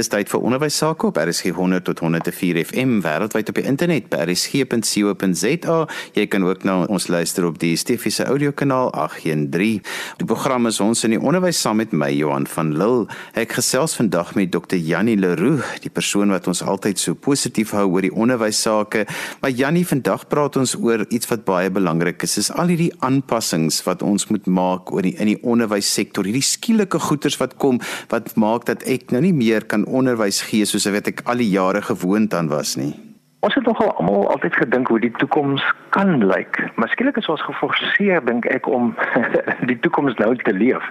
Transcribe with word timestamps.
Dis 0.00 0.08
tyd 0.08 0.30
vir 0.32 0.40
onderwys 0.48 0.78
sake 0.80 1.10
op 1.10 1.18
RSG 1.20 1.50
100 1.52 1.84
tot 1.84 1.98
104 2.00 2.56
FM 2.62 3.02
wêreldwyd 3.04 3.50
op 3.52 3.58
die 3.58 3.66
internet 3.68 4.06
by 4.08 4.22
rsg.co.za. 4.24 5.74
Jy 6.16 6.24
kan 6.32 6.46
ook 6.46 6.62
na 6.64 6.76
ons 6.88 7.10
luister 7.12 7.44
op 7.44 7.58
die 7.60 7.74
Stefiese 7.76 8.24
audiokanaal 8.24 8.88
813. 8.96 9.82
Die 10.22 10.28
program 10.30 10.70
is 10.70 10.78
ons 10.80 11.04
in 11.04 11.12
die 11.12 11.20
onderwys 11.20 11.60
saam 11.60 11.82
met 11.82 11.92
my 11.92 12.08
Johan 12.14 12.46
van 12.48 12.70
Lille. 12.80 13.10
Ek 13.36 13.52
gesels 13.58 13.98
vandag 13.98 14.32
met 14.38 14.48
Dr. 14.54 14.78
Jannie 14.80 15.18
Leroux, 15.20 15.68
die 15.84 15.92
persoon 15.92 16.32
wat 16.32 16.48
ons 16.48 16.64
altyd 16.64 17.02
so 17.02 17.12
positief 17.12 17.74
hou 17.76 17.84
oor 17.90 18.08
die 18.08 18.14
onderwys 18.14 18.62
sake. 18.64 19.04
Maar 19.44 19.52
Jannie, 19.52 19.84
vandag 19.84 20.24
praat 20.32 20.56
ons 20.62 20.78
oor 20.80 21.04
iets 21.10 21.28
wat 21.28 21.44
baie 21.44 21.68
belangrik 21.68 22.24
is. 22.24 22.38
Dis 22.40 22.50
al 22.56 22.72
hierdie 22.72 22.94
aanpassings 23.04 23.82
wat 23.84 24.06
ons 24.06 24.30
moet 24.32 24.48
maak 24.48 24.94
oor 24.96 25.04
die 25.04 25.12
in 25.20 25.34
die 25.34 25.38
onderwyssektor. 25.44 26.24
Hierdie 26.24 26.46
skielike 26.54 27.04
goeters 27.10 27.36
wat 27.42 27.58
kom 27.60 27.84
wat 28.08 28.32
maak 28.40 28.64
dat 28.72 28.88
ek 28.88 29.12
nou 29.12 29.26
nie 29.28 29.36
meer 29.36 29.68
kan 29.68 29.84
onderwys 29.90 30.42
gee 30.42 30.64
soos 30.64 30.88
wat 30.90 31.06
ek 31.06 31.22
al 31.24 31.36
die 31.42 31.50
jare 31.50 31.82
gewoond 31.82 32.34
aan 32.34 32.48
was 32.48 32.76
nie. 32.76 32.94
Ons 33.40 33.54
het 33.54 33.64
nogal 33.64 33.94
almal 33.96 34.26
altyd 34.30 34.56
gedink 34.56 34.88
hoe 34.88 35.00
die 35.00 35.10
toekoms 35.16 35.64
kan 35.88 36.24
lyk. 36.24 36.58
Miskien 36.76 37.08
is 37.12 37.28
ons 37.32 37.42
geforseer 37.42 38.20
dink 38.24 38.44
ek 38.52 38.66
om 38.68 38.90
die 39.70 39.78
toekoms 39.80 40.18
nou 40.20 40.34
te 40.36 40.52
leef. 40.52 40.84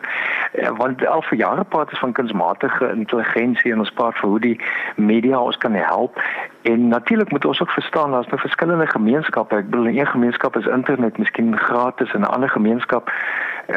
Ja, 0.57 0.73
want 0.80 1.05
al 1.05 1.21
vir 1.30 1.38
jare 1.38 1.63
praat 1.63 1.93
ons 1.93 2.02
van 2.02 2.16
kunsmatige 2.17 2.90
intelligensie 2.95 3.71
en 3.71 3.84
ons 3.85 3.93
praat 3.93 4.17
vir 4.17 4.30
hoe 4.30 4.40
die 4.48 4.57
media 4.95 5.38
ons 5.38 5.62
kan 5.62 5.77
help. 5.77 6.18
En 6.66 6.88
natuurlik 6.88 7.29
moet 7.31 7.45
ons 7.45 7.62
ook 7.62 7.71
verstaan 7.77 8.18
daar's 8.18 8.34
nou 8.34 8.41
verskillende 8.41 8.90
gemeenskappe. 8.90 9.55
Ek 9.55 9.70
bedoel 9.70 9.93
'n 9.93 10.13
gemeenskap 10.16 10.57
is 10.57 10.66
internet 10.66 11.21
miskien 11.21 11.57
gratis 11.57 12.13
en 12.13 12.26
'n 12.26 12.34
ander 12.34 12.49
gemeenskap 12.49 13.09
eh, 13.09 13.13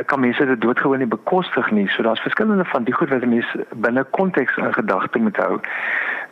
kan 0.06 0.20
mense 0.20 0.46
dit 0.46 0.60
doodgewoon 0.60 0.98
nie 0.98 1.06
bekostig 1.06 1.70
nie. 1.70 1.88
So 1.88 2.02
daar's 2.02 2.20
verskillende 2.20 2.64
van 2.64 2.84
die 2.84 2.94
goed 2.94 3.08
wat 3.08 3.24
mense 3.24 3.66
binne 3.70 4.04
konteks 4.04 4.56
in 4.56 4.74
gedagte 4.74 5.18
moet 5.18 5.36
hou. 5.36 5.60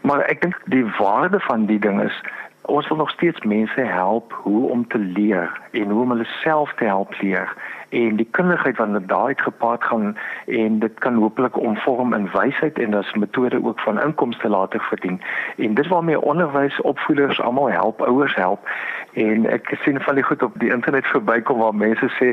Maar 0.01 0.21
ek 0.33 0.41
dink 0.41 0.61
die 0.65 0.87
waarde 0.99 1.41
van 1.41 1.67
die 1.67 1.79
ding 1.79 2.03
is 2.03 2.23
ons 2.63 2.89
wil 2.89 2.97
nog 2.97 3.11
steeds 3.11 3.41
mense 3.41 3.81
help 3.81 4.33
hoe 4.43 4.69
om 4.71 4.87
te 4.87 4.99
leer 4.99 5.61
en 5.71 5.91
hoe 5.91 6.03
om 6.03 6.11
hulle 6.11 6.29
self 6.43 6.73
te 6.77 6.85
help 6.85 7.15
leer 7.21 7.53
en 7.91 8.17
die 8.17 8.29
kundigheid 8.31 8.77
wat 8.77 8.89
met 8.89 9.09
daai 9.09 9.35
gepaard 9.37 9.85
gaan 9.85 10.17
en 10.47 10.79
dit 10.79 10.99
kan 10.99 11.15
hopelik 11.15 11.59
omvorm 11.59 12.15
in 12.15 12.31
wysheid 12.33 12.79
en 12.79 12.95
as 12.95 13.13
metode 13.15 13.65
ook 13.65 13.81
van 13.81 14.01
inkomste 14.01 14.49
later 14.49 14.81
verdien. 14.81 15.21
En 15.57 15.75
dis 15.75 15.89
waarmee 15.89 16.21
onderwys 16.21 16.81
opvoeders 16.81 17.41
almal 17.41 17.71
help, 17.71 18.03
ouers 18.03 18.35
help. 18.35 18.69
En 19.13 19.47
ek 19.47 19.75
sien 19.83 20.01
van 20.01 20.15
die 20.15 20.25
goed 20.25 20.43
op 20.43 20.53
die 20.55 20.71
internet 20.71 21.07
verbykom 21.07 21.59
waar 21.59 21.75
mense 21.75 22.11
sê 22.19 22.33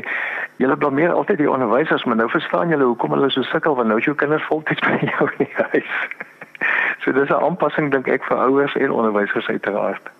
julle 0.56 0.76
blameer 0.76 1.12
altyd 1.12 1.38
die 1.38 1.50
onderwysers, 1.50 2.04
maar 2.04 2.16
nou 2.16 2.30
verstaan 2.30 2.68
julle 2.68 2.84
hoekom 2.84 3.10
hulle 3.10 3.30
so 3.30 3.42
sukkel 3.42 3.74
want 3.74 3.88
nou 3.88 3.98
is 3.98 4.04
jou 4.04 4.16
kinders 4.16 4.46
voltyds 4.46 4.86
by 4.88 4.98
jou 5.02 5.30
in 5.36 5.46
die 5.46 5.54
huis. 5.70 5.94
So 7.08 7.14
dis 7.14 7.30
'n 7.30 7.40
aanpassing 7.40 7.90
dink 7.90 8.08
ek 8.08 8.24
vir 8.28 8.36
ouers 8.36 8.74
en 8.76 8.90
onderwysers 8.92 9.46
uiteraard. 9.48 10.10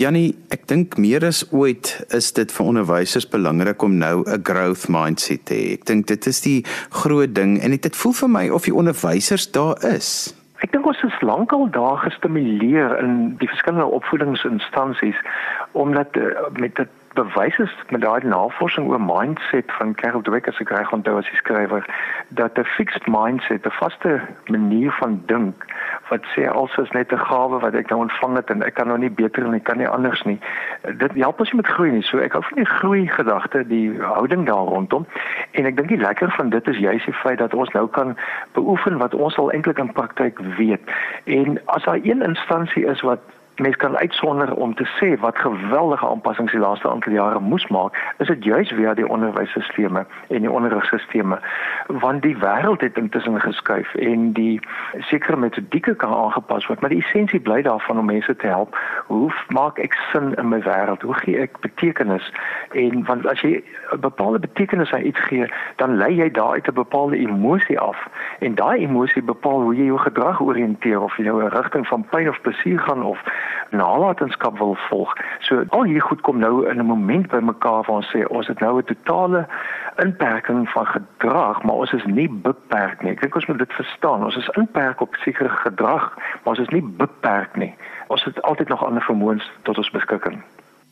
Jannie, 0.00 0.32
ek 0.48 0.66
dink 0.66 0.96
meer 0.96 1.26
as 1.26 1.44
ooit 1.52 1.90
is 2.08 2.32
dit 2.32 2.52
vir 2.52 2.66
onderwysers 2.66 3.28
belangrik 3.28 3.82
om 3.82 3.98
nou 3.98 4.24
'n 4.24 4.40
growth 4.42 4.88
mindset 4.88 5.44
te 5.44 5.54
hê. 5.54 5.72
Ek 5.72 5.84
dink 5.84 6.06
dit 6.06 6.26
is 6.26 6.40
die 6.40 6.64
groot 6.88 7.34
ding 7.34 7.60
en 7.60 7.76
dit 7.76 7.96
voel 7.96 8.12
vir 8.12 8.28
my 8.28 8.48
of 8.48 8.64
die 8.64 8.74
onderwysers 8.74 9.52
daar 9.52 9.76
is. 9.84 10.32
Ek 10.64 10.72
dink 10.72 10.86
ons 10.86 11.02
is 11.02 11.20
lankal 11.20 11.68
daar 11.70 11.98
gestimuleer 11.98 12.98
in 12.98 13.36
die 13.36 13.48
verskillende 13.48 13.92
opvoedingsinstansies 14.00 15.20
omdat 15.72 16.16
uh, 16.16 16.32
met 16.56 16.74
dit 16.76 16.88
bewys 17.18 17.58
is 17.58 17.74
met 17.88 18.00
daai 18.00 18.24
navorsing 18.24 18.86
oor 18.88 19.00
mindset 19.02 19.72
van 19.78 19.94
Carol 19.94 20.22
Dweck 20.22 20.48
as 20.50 20.60
ek 20.62 20.70
reg 20.70 20.92
onthou 20.94 21.16
as 21.18 21.26
die 21.30 21.40
skrywer 21.40 21.84
dat 22.40 22.58
'n 22.58 22.64
fixed 22.76 23.06
mindset, 23.06 23.66
'n 23.66 23.78
vaste 23.80 24.20
manier 24.46 24.92
van 25.00 25.22
dink 25.26 25.64
wat 26.10 26.22
sê 26.34 26.46
alles 26.48 26.76
is 26.76 26.90
net 26.90 27.12
'n 27.12 27.24
gawe 27.30 27.58
wat 27.64 27.74
ek 27.74 27.90
nou 27.90 28.00
ontvang 28.00 28.36
het 28.36 28.50
en 28.50 28.62
ek 28.62 28.74
kan 28.74 28.86
nou 28.86 28.98
nie 28.98 29.10
beter 29.10 29.44
en 29.44 29.54
ek 29.54 29.64
kan 29.64 29.78
nie 29.78 29.88
anders 29.88 30.22
nie. 30.22 30.38
Dit 30.96 31.12
help 31.12 31.40
ons 31.40 31.52
nie 31.52 31.60
met 31.62 31.72
groei 31.74 31.90
nie. 31.90 32.02
So 32.02 32.18
ek 32.18 32.32
hou 32.32 32.42
van 32.42 32.62
die 32.62 32.72
groei 32.78 33.06
gedagte, 33.06 33.66
die 33.66 34.02
houding 34.02 34.46
daar 34.46 34.68
rondom. 34.74 35.06
En 35.50 35.66
ek 35.66 35.76
dink 35.76 35.88
die 35.88 36.04
lekker 36.08 36.30
van 36.30 36.50
dit 36.50 36.68
is 36.68 36.76
juist 36.76 37.04
die 37.04 37.14
feit 37.14 37.38
dat 37.38 37.54
ons 37.54 37.70
nou 37.70 37.88
kan 37.88 38.16
beoefen 38.52 38.98
wat 38.98 39.14
ons 39.14 39.38
al 39.38 39.52
eintlik 39.52 39.78
in 39.78 39.92
praktyk 39.92 40.38
weet. 40.38 40.80
En 41.24 41.60
as 41.64 41.84
daar 41.84 42.00
een 42.02 42.22
instansie 42.22 42.86
is 42.86 43.00
wat 43.00 43.20
mens 43.58 43.76
kan 43.76 43.96
uitsonder 43.96 44.54
om 44.54 44.74
te 44.74 44.86
sê 44.98 45.20
wat 45.20 45.38
geweldige 45.38 46.06
aanpassings 46.06 46.52
die 46.52 46.60
laaste 46.60 46.90
aantal 46.90 47.12
jare 47.12 47.40
moes 47.40 47.66
maak, 47.68 48.14
is 48.18 48.26
dit 48.26 48.44
juis 48.44 48.68
via 48.68 48.94
die 48.94 49.08
onderwysstelsels 49.08 50.06
en 50.28 50.40
die 50.40 50.50
onderrigstelsels 50.50 51.40
want 51.86 52.22
die 52.22 52.36
wêreld 52.36 52.80
het 52.80 52.96
intussen 52.96 53.40
geskuif 53.40 53.94
en 53.94 54.32
die 54.32 54.60
sekere 54.98 55.36
metodieke 55.36 55.94
kan 55.94 56.14
aangepas 56.14 56.66
word, 56.66 56.80
maar 56.80 56.90
die 56.90 57.02
essensie 57.02 57.40
bly 57.40 57.62
daarvan 57.62 57.98
om 57.98 58.06
mense 58.06 58.36
te 58.36 58.46
help. 58.46 58.76
Hoe 59.06 59.32
maak 59.48 59.78
ek 59.78 59.96
sin 60.12 60.34
in 60.34 60.48
my 60.48 60.60
wêreld? 60.62 61.02
Hoe 61.02 61.14
gee 61.14 61.38
ek 61.38 61.60
betekenis? 61.60 62.32
En 62.72 63.04
want 63.04 63.26
as 63.26 63.40
jy 63.40 63.62
'n 63.92 64.00
bepaalde 64.00 64.38
betekenis 64.38 64.92
aan 64.92 65.04
iets 65.04 65.20
gee, 65.20 65.46
dan 65.76 65.96
lei 65.96 66.14
jy 66.14 66.30
daaruit 66.30 66.68
'n 66.68 66.74
bepaalde 66.74 67.16
emosie 67.16 67.78
af 67.78 68.08
en 68.38 68.54
daai 68.54 68.78
emosie 68.78 69.22
bepaal 69.22 69.62
hoe 69.62 69.74
jy 69.76 69.84
jou 69.84 69.98
gedrag 69.98 70.40
orienteer 70.40 71.00
of 71.00 71.16
jy 71.16 71.24
nou 71.24 71.42
'n 71.42 71.48
rigting 71.48 71.86
van 71.86 72.04
pyn 72.10 72.28
of 72.28 72.40
plesier 72.40 72.78
gaan 72.78 73.02
of 73.02 73.18
nalatenskap 73.70 74.58
wil 74.58 74.74
volg. 74.88 75.16
So 75.40 75.64
al 75.68 75.82
hier 75.82 76.02
goed 76.02 76.20
kom 76.20 76.38
nou 76.38 76.68
in 76.68 76.78
'n 76.78 76.86
moment 76.86 77.28
by 77.28 77.40
mekaar 77.42 77.82
waar 77.86 77.96
ons 77.96 78.14
sê 78.16 78.26
ons 78.26 78.46
het 78.46 78.60
nou 78.60 78.78
'n 78.78 78.84
totale 78.84 79.46
inperking 79.96 80.68
van 80.68 80.86
gedrag, 80.86 81.62
maar 81.62 81.74
ons 81.74 81.92
is 81.92 82.04
nie 82.04 82.30
beperk 82.30 83.02
nie. 83.02 83.12
Ek 83.12 83.20
dink 83.20 83.34
ons 83.34 83.46
moet 83.46 83.58
dit 83.58 83.72
verstaan. 83.72 84.24
Ons 84.24 84.36
is 84.36 84.48
inperk 84.48 85.00
op 85.00 85.14
sekere 85.14 85.48
gedrag, 85.48 86.16
maar 86.16 86.54
ons 86.54 86.58
is 86.58 86.68
nie 86.68 86.82
beperk 86.82 87.56
nie. 87.56 87.74
Ons 88.06 88.24
het 88.24 88.42
altyd 88.42 88.68
nog 88.68 88.84
ander 88.84 89.02
vermoëns 89.02 89.50
tot 89.62 89.76
ons 89.76 89.90
beskikking. 89.90 90.42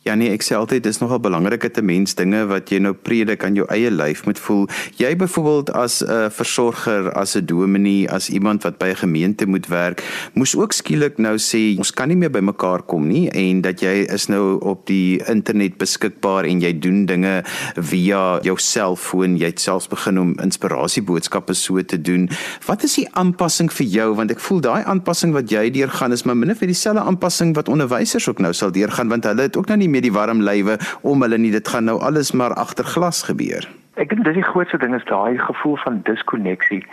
Ja 0.07 0.13
nee, 0.15 0.29
ek 0.31 0.45
sê 0.45 0.55
altyd 0.55 0.85
dis 0.85 1.01
nogal 1.01 1.19
belangrik 1.19 1.65
dat 1.65 1.77
'n 1.77 1.85
mens 1.85 2.15
dinge 2.15 2.45
wat 2.47 2.69
jy 2.71 2.79
nou 2.79 2.93
predik 2.93 3.43
aan 3.43 3.55
jou 3.55 3.65
eie 3.67 3.91
lyf 3.91 4.25
moet 4.25 4.39
voel. 4.39 4.67
Jy 4.95 5.15
byvoorbeeld 5.15 5.71
as 5.71 6.01
'n 6.01 6.09
uh, 6.09 6.29
versorger, 6.29 7.11
as 7.11 7.35
'n 7.35 7.45
dominee, 7.45 8.09
as 8.09 8.29
iemand 8.29 8.63
wat 8.63 8.77
by 8.77 8.87
'n 8.87 8.95
gemeente 8.95 9.45
moet 9.45 9.67
werk, 9.67 10.03
moes 10.33 10.55
ook 10.55 10.71
skielik 10.71 11.17
nou 11.17 11.35
sê 11.35 11.77
ons 11.77 11.91
kan 11.91 12.07
nie 12.07 12.15
meer 12.15 12.31
by 12.31 12.39
mekaar 12.39 12.81
kom 12.81 13.07
nie 13.07 13.29
en 13.29 13.61
dat 13.61 13.81
jy 13.81 14.07
is 14.07 14.27
nou 14.27 14.59
op 14.59 14.85
die 14.85 15.19
internet 15.27 15.77
beskikbaar 15.77 16.45
en 16.45 16.61
jy 16.61 16.79
doen 16.79 17.05
dinge 17.05 17.43
via 17.75 18.39
jou 18.41 18.57
selfoon. 18.57 19.37
Jy 19.37 19.45
het 19.45 19.59
selfs 19.59 19.87
begin 19.87 20.19
om 20.19 20.39
inspirasieboodskappe 20.39 21.53
so 21.53 21.81
te 21.81 22.01
doen. 22.01 22.29
Wat 22.65 22.83
is 22.83 22.95
die 22.95 23.07
aanpassing 23.11 23.71
vir 23.73 23.85
jou 23.85 24.15
want 24.15 24.31
ek 24.31 24.39
voel 24.39 24.61
daai 24.61 24.83
aanpassing 24.83 25.33
wat 25.33 25.51
jy 25.51 25.69
deurgaan 25.69 26.11
is 26.11 26.23
maar 26.23 26.37
min 26.37 26.51
of 26.51 26.59
meer 26.61 26.67
dieselfde 26.67 27.01
aanpassing 27.01 27.55
wat 27.55 27.67
onderwysers 27.67 28.27
ook 28.27 28.39
nou 28.39 28.53
sal 28.53 28.71
deurgaan 28.71 29.09
want 29.09 29.23
hulle 29.23 29.41
het 29.41 29.57
ook 29.57 29.67
nou 29.67 29.77
nie 29.77 29.96
meer 29.97 30.05
die 30.05 30.13
warm 30.13 30.43
lywe 30.45 30.77
om 31.01 31.25
hulle 31.25 31.39
nie 31.41 31.51
dit 31.51 31.67
gaan 31.73 31.89
nou 31.89 31.97
alles 32.05 32.31
maar 32.37 32.53
agter 32.53 32.85
glas 32.85 33.23
gebeur. 33.25 33.65
Ek 33.97 34.11
dink 34.11 34.27
dis 34.27 34.35
die 34.37 34.45
grootste 34.45 34.77
ding 34.77 34.93
is 34.93 35.05
daai 35.09 35.39
gevoel 35.41 35.77
van 35.81 36.01
diskonneksie 36.05 36.83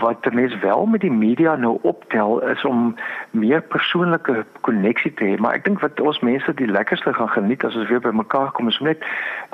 wat 0.00 0.26
mense 0.32 0.58
wel 0.60 0.86
met 0.86 1.00
die 1.00 1.12
media 1.12 1.54
nou 1.56 1.78
optel 1.88 2.40
is 2.48 2.64
om 2.64 2.94
meer 3.30 3.62
persoonlike 3.72 4.44
koneksie 4.60 5.12
te 5.16 5.24
hê, 5.24 5.38
maar 5.40 5.56
ek 5.56 5.64
dink 5.64 5.80
wat 5.80 6.00
ons 6.00 6.20
mense 6.24 6.54
die 6.56 6.68
lekkerste 6.68 7.12
gaan 7.16 7.30
geniet 7.32 7.64
as 7.64 7.76
ons 7.76 7.88
weer 7.88 8.00
by 8.04 8.12
mekaar 8.16 8.52
kom 8.56 8.68
is 8.68 8.78
om 8.80 8.88
net 8.88 9.04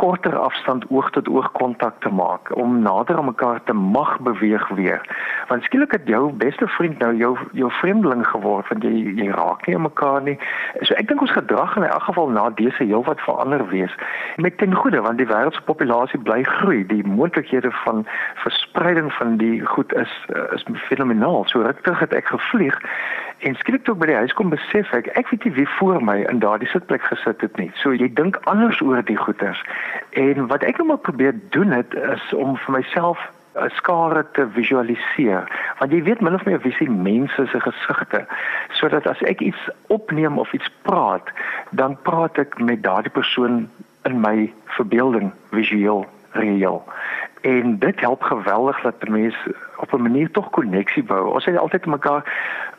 korter 0.03 0.35
afstand 0.39 0.87
oog 0.91 1.11
tot 1.15 1.31
oog 1.31 1.51
kontak 1.59 1.99
te 2.03 2.11
maak, 2.15 2.51
om 2.59 2.81
nader 2.83 3.19
aan 3.19 3.31
mekaar 3.31 3.63
te 3.71 3.75
mag 3.75 4.17
beweeg 4.27 4.67
weer. 4.79 5.03
Want 5.51 5.67
skielik 5.67 5.95
het 5.95 6.11
jou 6.11 6.33
beste 6.43 6.67
vriend 6.79 6.99
nou 7.03 7.13
jou 7.19 7.33
jou 7.59 7.71
vreemdeling 7.81 8.27
geword 8.33 8.71
want 8.71 8.87
jy 8.87 9.15
jy 9.19 9.31
raak 9.35 9.67
nie 9.67 9.79
aan 9.79 9.87
mekaar 9.87 10.23
nie. 10.27 10.39
So 10.83 10.95
ek 10.99 11.11
dink 11.11 11.23
ons 11.23 11.35
gedrag 11.39 11.79
in 11.79 11.87
elk 11.87 12.07
geval 12.11 12.35
na 12.35 12.49
dese 12.59 12.83
heelwat 12.83 13.23
verander 13.27 13.67
wees 13.71 13.95
met 14.43 14.59
ten 14.59 14.75
goeie 14.75 15.03
want 15.03 15.23
die 15.23 15.31
wêreld 15.31 15.59
se 15.59 15.67
populasie 15.71 16.23
bly 16.23 16.43
groei. 16.47 16.80
Die 16.87 17.07
moontlikhede 17.07 17.71
van 17.71 18.07
verspreiding 18.35 19.13
van 19.13 19.37
die 19.37 19.61
goed 19.67 19.95
is 19.95 20.13
uh, 20.29 20.53
is 20.53 20.65
fenomenaal. 20.75 21.45
So 21.47 21.63
ruktig 21.63 21.99
het 21.99 22.13
ek 22.13 22.27
gevlieg 22.27 22.79
en 23.39 23.55
skielik 23.55 23.85
toe 23.85 23.95
ek 23.95 24.01
by 24.01 24.07
die 24.11 24.21
huis 24.21 24.37
kom 24.37 24.53
besef 24.53 24.93
ek 24.97 25.09
ek 25.17 25.31
weet 25.33 25.45
nie 25.45 25.55
wie 25.59 25.69
voor 25.79 26.03
my 26.05 26.21
in 26.29 26.43
daardie 26.45 26.69
sitplek 26.69 27.03
gesit 27.09 27.41
het 27.41 27.57
nie. 27.57 27.71
So 27.83 27.93
jy 27.97 28.11
dink 28.15 28.37
anders 28.53 28.81
oor 28.85 29.03
die 29.03 29.17
goeters. 29.17 29.61
En 30.13 30.47
wat 30.53 30.65
ek 30.65 30.79
nou 30.79 30.91
maar 30.93 31.05
probeer 31.05 31.37
doen 31.57 31.73
het 31.73 31.95
is 31.95 32.33
om 32.37 32.57
vir 32.67 32.81
myself 32.81 33.21
'n 33.55 33.71
skare 33.75 34.25
te 34.33 34.47
visualiseer. 34.49 35.45
Want 35.79 35.93
jy 35.93 36.03
weet 36.03 36.21
min 36.21 36.35
of 36.35 36.45
meer 36.45 36.61
wie 36.61 36.73
se 36.73 36.85
mense 36.91 37.47
se 37.47 37.61
gesigte 37.61 38.27
sodat 38.79 39.07
as 39.07 39.23
ek 39.23 39.41
iets 39.41 39.69
opneem 39.87 40.39
of 40.39 40.53
iets 40.53 40.71
praat, 40.83 41.27
dan 41.71 41.99
praat 42.03 42.39
ek 42.39 42.59
met 42.59 42.83
daardie 42.83 43.11
persoon 43.11 43.69
in 44.05 44.21
my 44.21 44.53
verbeelding 44.77 45.33
visueel 45.51 46.07
reël 46.33 46.85
en 47.41 47.79
dit 47.79 48.01
help 48.01 48.23
geweldig 48.23 48.81
dat 48.81 49.09
mense 49.09 49.55
op 49.77 49.93
'n 49.93 50.03
manier 50.03 50.31
tog 50.31 50.51
koneksie 50.51 51.03
bou. 51.03 51.33
Ons 51.33 51.49
sê 51.49 51.57
altyd 51.57 51.87
mekaar 51.87 52.23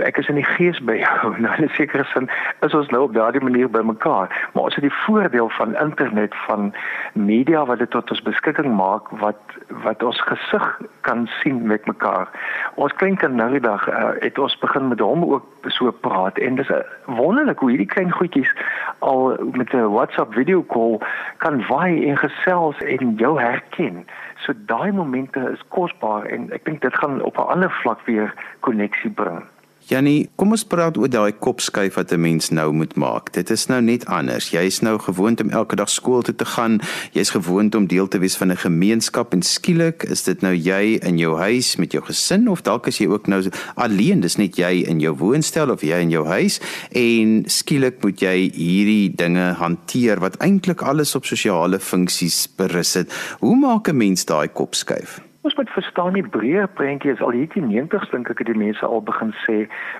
ek 0.02 0.18
is 0.18 0.28
in 0.28 0.36
die 0.36 0.48
gees 0.48 0.80
by 0.80 0.98
jou. 1.02 1.34
Nou 1.42 1.54
in 1.58 1.64
'n 1.66 1.74
sekere 1.78 2.04
sin 2.14 2.30
is 2.62 2.74
ons 2.74 2.90
nou 2.90 3.04
op 3.04 3.14
daardie 3.14 3.42
manier 3.42 3.70
by 3.70 3.82
mekaar. 3.82 4.50
Maar 4.54 4.64
ons 4.64 4.76
het 4.76 4.84
die 4.84 5.00
voordeel 5.06 5.50
van 5.50 5.76
internet 5.76 6.36
van 6.48 6.74
media 7.14 7.66
wat 7.66 7.80
dit 7.80 7.90
tot 7.90 8.10
ons 8.12 8.22
beskikking 8.22 8.76
maak 8.76 9.10
wat 9.10 9.40
wat 9.84 10.04
ons 10.04 10.22
gesig 10.22 10.82
kan 11.02 11.28
sien 11.42 11.68
met 11.68 11.86
mekaar. 11.86 12.28
Ons 12.76 12.94
klein 12.94 13.18
kind 13.18 13.34
nou 13.34 13.50
die 13.52 13.64
dag 13.64 13.88
uh, 13.90 14.12
het 14.20 14.38
ons 14.38 14.58
begin 14.58 14.88
met 14.88 15.00
hom 15.00 15.24
ook 15.24 15.46
so 15.68 15.92
praat 15.92 16.38
en 16.38 16.56
dis 16.56 16.72
wonderlik 17.06 17.60
hoe 17.60 17.70
hierdie 17.70 17.94
klein 17.94 18.12
goedjies 18.12 18.52
al 19.00 19.38
met 19.52 19.74
'n 19.74 19.92
WhatsApp 19.94 20.34
video 20.34 20.64
call 20.64 21.00
kan 21.38 21.68
waai 21.68 22.10
en 22.10 22.18
gesels 22.18 22.78
en 22.78 23.16
jou 23.16 23.40
herken. 23.42 24.06
So 24.46 24.54
daai 24.66 24.92
momente 24.92 25.40
is 25.54 25.62
kosbaar 25.68 26.26
en 26.26 26.52
ek 26.52 26.66
dink 26.66 26.82
dit 26.82 26.96
gaan 26.96 27.22
op 27.22 27.38
'n 27.38 27.52
ander 27.54 27.72
vlak 27.72 28.02
weer 28.06 28.34
koneksie 28.60 29.12
bring. 29.12 29.44
Jannie, 29.92 30.30
kom 30.40 30.54
ons 30.56 30.62
praat 30.64 30.96
oor 30.96 31.10
daai 31.12 31.34
kopskuif 31.44 31.98
wat 32.00 32.14
'n 32.14 32.22
mens 32.22 32.50
nou 32.50 32.72
moet 32.72 32.96
maak. 32.96 33.34
Dit 33.34 33.50
is 33.50 33.68
nou 33.68 33.82
net 33.82 34.06
anders. 34.06 34.50
Jy 34.52 34.64
is 34.66 34.80
nou 34.80 34.98
gewoond 35.00 35.42
om 35.42 35.50
elke 35.50 35.76
dag 35.76 35.90
skool 35.90 36.22
toe 36.22 36.36
te 36.36 36.46
gaan. 36.46 36.80
Jy's 37.12 37.30
gewoond 37.30 37.76
om 37.76 37.88
deel 37.88 38.08
te 38.08 38.20
wees 38.20 38.38
van 38.38 38.52
'n 38.52 38.58
gemeenskap 38.58 39.34
en 39.34 39.42
skielik 39.42 40.04
is 40.04 40.24
dit 40.24 40.42
nou 40.42 40.56
jy 40.56 40.98
in 41.02 41.18
jou 41.18 41.38
huis 41.38 41.76
met 41.76 41.92
jou 41.92 42.04
gesin 42.04 42.48
of 42.48 42.62
dalk 42.62 42.88
is 42.88 42.98
jy 42.98 43.08
ook 43.08 43.28
nou 43.28 43.44
alleen. 43.76 44.20
Dis 44.22 44.38
net 44.38 44.56
jy 44.56 44.86
in 44.88 45.00
jou 45.00 45.18
woonstel 45.18 45.70
of 45.70 45.82
jy 45.82 46.00
in 46.00 46.10
jou 46.10 46.26
huis 46.26 46.60
en 46.92 47.44
skielik 47.46 48.02
moet 48.02 48.20
jy 48.20 48.52
hierdie 48.54 49.16
dinge 49.16 49.54
hanteer 49.54 50.20
wat 50.20 50.38
eintlik 50.38 50.82
alles 50.82 51.16
op 51.16 51.26
sosiale 51.26 51.80
funksies 51.80 52.48
berus 52.56 52.94
het. 52.94 53.12
Hoe 53.40 53.56
maak 53.56 53.90
'n 53.90 53.98
mens 53.98 54.26
daai 54.26 54.48
kopskuif? 54.48 55.31
Ons 55.42 55.56
moet 55.58 55.70
verstaan 55.74 56.14
die 56.14 56.22
breë 56.22 56.68
prentjie 56.78 57.10
is 57.16 57.22
al 57.26 57.32
hier 57.34 57.48
die 57.50 57.64
90s 57.66 58.12
dink 58.12 58.28
ek 58.30 58.44
het 58.44 58.50
die 58.52 58.60
mense 58.62 58.86
al 58.86 59.00
begin 59.02 59.32
sê 59.42 59.56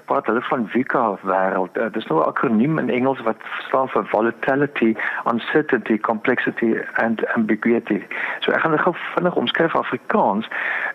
praat 0.06 0.28
hulle 0.30 0.44
van 0.46 0.68
VUCA 0.70 1.02
wêreld. 1.26 1.80
Uh, 1.82 1.88
dis 1.96 2.06
nou 2.12 2.20
'n 2.20 2.28
akroniem 2.30 2.78
in 2.78 2.92
Engels 2.94 3.24
wat 3.26 3.42
staan 3.66 3.90
vir 3.90 4.06
volatility, 4.12 4.92
uncertainty, 5.32 5.98
complexity 5.98 6.76
and 7.02 7.26
ambiguity. 7.34 7.98
So 8.46 8.52
ek 8.52 8.62
gaan 8.62 8.78
dit 8.78 8.86
gou 8.86 8.94
vinnig 9.16 9.36
omskryf 9.36 9.76
Afrikaans. 9.76 10.46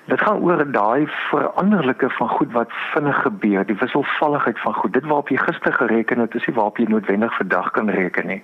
Dit 0.07 0.23
gaan 0.23 0.39
oor 0.39 0.63
daai 0.71 1.11
veranderlike 1.11 2.11
van 2.11 2.29
goed 2.29 2.53
wat 2.53 2.71
vinnig 2.95 3.23
gebeur, 3.23 3.67
die 3.67 3.79
wisselvalligheid 3.83 4.59
van 4.61 4.75
goed. 4.75 4.93
Dit 4.93 5.07
waarop 5.11 5.29
jy 5.29 5.43
gister 5.43 5.73
gereken 5.73 6.19
het, 6.19 6.35
is 6.35 6.47
nie 6.47 6.55
waarop 6.55 6.79
jy 6.79 6.87
noodwendig 6.87 7.37
vandag 7.37 7.71
kan 7.71 7.91
reken 7.91 8.27
nie. 8.27 8.43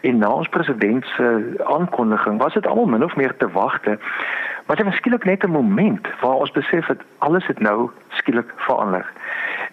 En 0.00 0.18
na 0.18 0.30
ons 0.30 0.48
president 0.48 1.04
se 1.04 1.26
aankondiging 1.64 2.38
was 2.38 2.54
dit 2.54 2.66
almal 2.66 2.86
min 2.86 3.04
of 3.04 3.16
meer 3.16 3.36
te 3.36 3.50
wagte. 3.50 3.98
Maar 4.70 4.78
dit 4.78 4.88
was 4.88 4.96
skielik 4.96 5.24
net 5.24 5.42
'n 5.42 5.50
moment 5.50 6.06
waar 6.20 6.34
ons 6.34 6.50
besef 6.50 6.86
het 6.86 7.02
alles 7.18 7.46
het 7.46 7.60
nou 7.60 7.90
skielik 8.08 8.52
verander. 8.56 9.12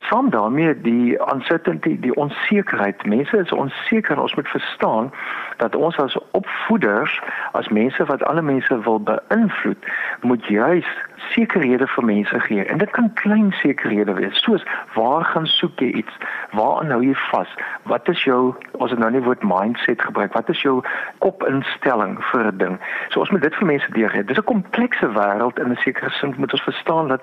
Saam 0.09 0.29
daarmee 0.29 0.81
die 0.81 1.17
uncertainty, 1.33 1.99
die 1.99 2.15
onsekerheid. 2.15 3.05
Mense 3.05 3.37
is 3.37 3.51
onseker. 3.51 4.21
Ons 4.21 4.35
moet 4.35 4.47
verstaan 4.47 5.11
dat 5.57 5.75
ons 5.75 5.97
as 5.97 6.17
opvoeders, 6.31 7.21
as 7.51 7.67
mense 7.67 8.05
wat 8.05 8.23
ander 8.23 8.43
mense 8.43 8.81
wil 8.81 8.99
beïnvloed, 8.99 9.85
moet 10.21 10.45
juis 10.45 10.87
sekerhede 11.33 11.87
vir 11.87 12.05
mense 12.05 12.39
gee. 12.39 12.63
En 12.65 12.77
dit 12.77 12.89
kan 12.89 13.13
klein 13.13 13.51
sekerhede 13.51 14.13
wees, 14.13 14.41
soos 14.41 14.63
waar 14.93 15.25
gaan 15.25 15.47
soek 15.47 15.79
jy 15.79 15.91
iets? 16.01 16.17
Waar 16.51 16.85
hou 16.87 17.01
jy 17.03 17.15
vas? 17.31 17.51
Wat 17.83 18.07
is 18.07 18.23
jou 18.23 18.55
as 18.79 18.93
ek 18.95 19.01
nou 19.01 19.11
nie 19.11 19.23
woord 19.25 19.43
mindset 19.43 20.01
gebruik, 20.01 20.33
wat 20.37 20.49
is 20.49 20.61
jou 20.61 20.79
kopinstelling 21.25 22.17
vir 22.31 22.51
'n 22.51 22.57
ding? 22.57 22.79
So 23.09 23.19
ons 23.19 23.29
moet 23.29 23.41
dit 23.41 23.55
vir 23.55 23.67
mense 23.67 23.91
deurgee. 23.91 24.23
Dis 24.23 24.37
'n 24.37 24.53
komplekse 24.53 25.07
wêreld 25.19 25.59
in 25.59 25.71
'n 25.71 25.83
sekere 25.83 26.09
sin 26.09 26.35
moet 26.37 26.53
ons 26.53 26.63
verstaan 26.63 27.07
dat 27.07 27.21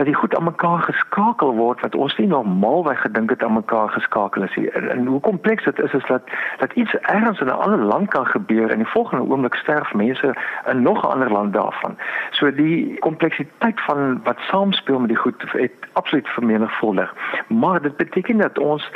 dat 0.00 0.08
die 0.08 0.18
goed 0.18 0.36
aan 0.36 0.44
mekaar 0.44 0.82
geskakel 0.82 1.50
word 1.54 1.80
wat 1.80 1.94
ons 1.94 2.16
nie 2.16 2.26
normaalweg 2.26 3.00
gedink 3.00 3.30
het 3.30 3.42
aan 3.44 3.52
mekaar 3.52 3.88
geskakel 3.88 4.42
is 4.42 4.54
nie. 4.56 4.70
En, 4.70 4.88
en 4.90 5.06
hoe 5.06 5.20
kompleks 5.20 5.64
dit 5.64 5.78
is 5.78 5.92
is 5.92 6.06
dat 6.06 6.22
dat 6.58 6.72
iets 6.72 6.94
ergens 6.94 7.40
in 7.40 7.46
'n 7.46 7.62
ander 7.64 7.84
land 7.92 8.08
kan 8.08 8.26
gebeur 8.26 8.70
en 8.70 8.78
die 8.78 8.94
volgende 8.96 9.32
oomblik 9.32 9.54
sterf 9.54 9.92
mense 9.94 10.34
in 10.70 10.82
nog 10.82 11.02
'n 11.04 11.12
ander 11.12 11.32
land 11.32 11.52
daarvan. 11.52 11.98
So 12.30 12.54
die 12.54 12.98
kompleksiteit 12.98 13.80
van 13.80 14.20
wat 14.24 14.38
saamspeel 14.38 14.98
met 14.98 15.08
die 15.08 15.22
goed 15.24 15.44
het 15.52 15.72
absoluut 15.92 16.28
vermenigvuldig. 16.28 17.14
Maar 17.48 17.82
dit 17.82 17.96
beteken 17.96 18.38
dat 18.38 18.58
ons 18.58 18.90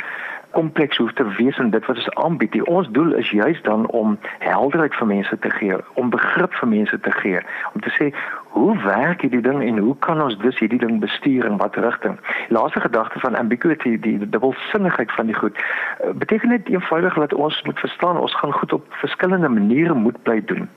kompleks 0.55 0.97
hoef 0.97 1.13
te 1.13 1.27
wees 1.37 1.57
en 1.57 1.69
dit 1.69 1.85
wat 1.85 1.99
ons 1.99 2.13
aanbied. 2.23 2.51
Die 2.55 2.65
ons 2.65 2.87
doel 2.95 3.13
is 3.19 3.29
juis 3.29 3.61
dan 3.67 3.87
om 3.87 4.17
helderheid 4.39 4.95
vir 4.95 5.07
mense 5.07 5.39
te 5.39 5.51
gee, 5.59 5.77
om 5.99 6.09
begrip 6.13 6.55
vir 6.61 6.71
mense 6.71 6.99
te 7.07 7.11
gee, 7.19 7.43
om 7.73 7.83
te 7.83 7.93
sê 7.97 8.11
hoe 8.55 8.77
werk 8.83 9.21
hierdie 9.25 9.41
ding 9.43 9.59
en 9.63 9.77
hoe 9.83 9.95
kan 10.05 10.21
ons 10.23 10.37
dus 10.39 10.59
hierdie 10.63 10.79
ding 10.79 11.01
bestuur 11.03 11.43
in 11.49 11.57
watter 11.59 11.83
rigting? 11.83 12.15
Die 12.47 12.55
laaste 12.55 12.79
gedagte 12.79 13.19
van 13.19 13.35
ambiguity, 13.35 13.97
die 13.99 14.15
dubbelsinnigheid 14.29 15.11
van 15.11 15.27
die 15.27 15.35
goed, 15.35 15.59
eh, 15.59 16.13
beteken 16.21 16.49
net 16.49 16.69
eenvoudig 16.71 17.19
dat 17.19 17.33
ons 17.33 17.61
moet 17.67 17.79
verstaan 17.79 18.17
ons 18.17 18.35
gaan 18.39 18.53
goed 18.53 18.73
op 18.73 18.85
verskillende 19.03 19.49
maniere 19.49 19.93
moet 19.93 20.23
bly 20.23 20.39
doen. 20.45 20.69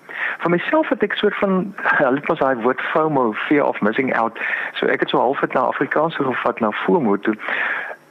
Vir 0.43 0.51
myself 0.51 0.89
het 0.91 1.07
ek 1.07 1.15
soort 1.23 1.39
van 1.39 1.75
hulle 2.03 2.19
het 2.19 2.29
mos 2.29 2.43
daai 2.43 2.63
woord 2.67 2.83
FOMO, 2.91 3.33
fear 3.47 3.67
of 3.67 3.81
missing 3.81 4.11
out. 4.17 4.43
So 4.81 4.91
ek 4.91 5.07
het 5.07 5.15
so 5.15 5.23
half 5.23 5.41
dit 5.41 5.55
na 5.55 5.69
Afrikaans 5.71 6.19
gevat 6.19 6.61
na 6.61 6.75
FOMO 6.83 7.17
toe. 7.17 7.39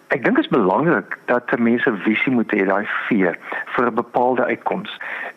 Ek 0.07 0.23
dink 0.23 0.37
dit 0.39 0.45
is 0.45 0.51
belangrik 0.51 1.17
dat 1.27 1.51
mense 1.59 1.91
visie 2.05 2.31
moet 2.31 2.51
hê 2.55 2.63
daai 2.67 2.85
vier 3.07 3.35
vir 3.75 3.87
'n 3.87 3.95
bepaalde 3.95 4.45
uitkoms. 4.45 4.91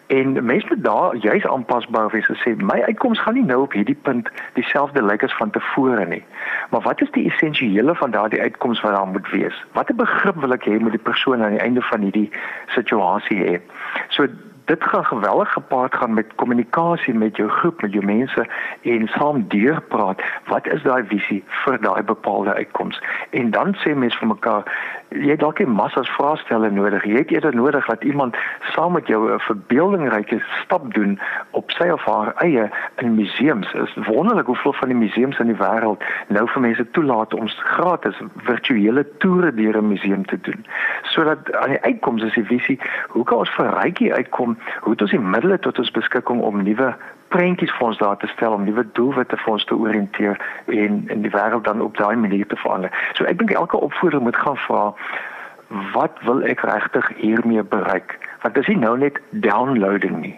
En 0.07 0.45
mense 0.47 0.67
moet 0.69 0.85
daar 0.85 1.17
juis 1.17 1.47
aanpasbaar 1.47 2.11
wees 2.11 2.29
en 2.29 2.39
sê 2.39 2.55
my 2.57 2.79
uitkoms 2.83 3.21
gaan 3.21 3.35
nie 3.35 3.45
nou 3.45 3.63
op 3.63 3.73
hierdie 3.73 3.99
punt 4.03 4.31
dieselfde 4.55 5.03
lyk 5.03 5.23
as 5.23 5.37
van 5.37 5.51
tevore 5.51 6.07
nie. 6.07 6.25
Maar 6.71 6.81
wat 6.81 7.01
is 7.01 7.11
die 7.11 7.27
essensiële 7.31 7.95
van 7.95 8.11
daardie 8.11 8.41
uitkoms 8.41 8.81
wat 8.81 8.93
daar 8.93 9.07
moet 9.07 9.31
wees? 9.31 9.65
Watter 9.73 9.95
begrip 9.95 10.37
wil 10.37 10.53
ek 10.53 10.65
hê 10.65 10.79
met 10.81 10.93
die 10.93 11.07
persoon 11.11 11.43
aan 11.43 11.59
die 11.59 11.67
einde 11.67 11.83
van 11.83 12.01
hierdie 12.01 12.31
situasie 12.67 13.43
hê? 13.43 13.61
So 14.09 14.27
dit 14.71 14.85
gaan 14.85 15.05
geweldig 15.05 15.53
gepaard 15.53 15.95
gaan 15.95 16.15
met 16.15 16.35
kommunikasie 16.35 17.15
met 17.15 17.37
jou 17.37 17.49
groep, 17.49 17.83
met 17.83 17.93
jou 17.93 18.05
mense 18.05 18.47
en 18.83 19.09
saam 19.09 19.45
deurpraat. 19.49 20.23
Wat 20.47 20.67
is 20.67 20.83
daai 20.83 21.03
visie 21.05 21.43
vir 21.65 21.81
daai 21.81 22.03
bepaalde 22.03 22.55
uitkoms? 22.55 23.03
En 23.31 23.51
dan 23.51 23.75
sê 23.83 23.95
mense 23.95 24.19
vir 24.19 24.31
mekaar, 24.31 24.63
jy 25.11 25.37
dalk 25.37 25.61
'n 25.61 25.71
massa 25.71 26.03
vraestelle 26.03 26.71
nodig. 26.71 27.05
Jy 27.05 27.17
het 27.17 27.31
eerder 27.31 27.55
nodig 27.55 27.87
dat 27.87 28.05
iemand 28.05 28.37
saam 28.73 28.93
met 28.93 29.07
jou 29.07 29.33
'n 29.33 29.39
verbeeldingryke 29.39 30.43
stap 30.62 30.95
doen 30.95 31.19
op 31.51 31.71
sy 31.71 31.89
of 31.89 32.05
haar 32.05 32.33
eie 32.37 32.71
in 32.97 33.15
museums. 33.15 33.73
Is 33.73 34.07
wonderlik 34.07 34.47
hoeveel 34.47 34.73
van 34.73 34.89
die 34.89 34.97
museums 34.97 35.39
in 35.39 35.47
die 35.47 35.57
wêreld 35.57 36.03
nou 36.29 36.49
vir 36.49 36.61
mense 36.61 36.91
toelaat 36.91 37.35
om 37.35 37.49
gratis 37.49 38.21
virtuele 38.37 39.07
toere 39.19 39.55
deur 39.55 39.77
'n 39.77 39.89
museum 39.89 40.27
te 40.27 40.41
doen. 40.41 40.67
Sodat 41.03 41.55
aan 41.55 41.71
die 41.71 41.83
uitkoms 41.83 42.23
is 42.23 42.35
die 42.35 42.45
visie, 42.45 42.81
hoe 43.09 43.25
kan 43.25 43.39
ons 43.39 43.51
vir 43.51 43.79
rykie 43.83 44.15
uitkom? 44.15 44.59
Hoe 44.81 44.93
het 44.93 45.03
ons 45.03 45.11
die 45.11 45.21
middele 45.21 45.59
tot 45.59 45.79
ons 45.79 45.91
beskikking 45.91 46.41
om 46.41 46.62
nuwe 46.62 46.95
prentjies 47.31 47.73
vir 47.79 47.87
ons 47.87 47.99
daar 47.99 48.17
te 48.17 48.27
stel 48.27 48.53
om 48.53 48.65
nuwe 48.67 48.85
doelwitte 48.99 49.38
vir 49.38 49.53
ons 49.53 49.65
te 49.65 49.77
orienteer 49.79 50.38
en 50.67 51.03
in 51.15 51.23
die 51.23 51.32
wêreld 51.35 51.65
dan 51.69 51.82
op 51.85 51.97
daai 51.97 52.17
manier 52.17 52.47
te 52.47 52.59
verander. 52.59 52.91
So 53.15 53.25
ek 53.31 53.38
dink 53.38 53.55
elke 53.55 53.79
opvoeder 53.79 54.23
moet 54.23 54.37
gaan 54.37 54.59
vra 54.67 54.85
wat 55.94 56.19
wil 56.26 56.43
ek 56.43 56.64
regtig 56.66 57.12
hiermee 57.23 57.62
bereik? 57.62 58.16
Want 58.43 58.55
dit 58.55 58.62
is 58.64 58.73
nie 58.75 58.83
nou 58.83 58.97
net 58.99 59.21
downloading 59.31 60.19
nie. 60.25 60.35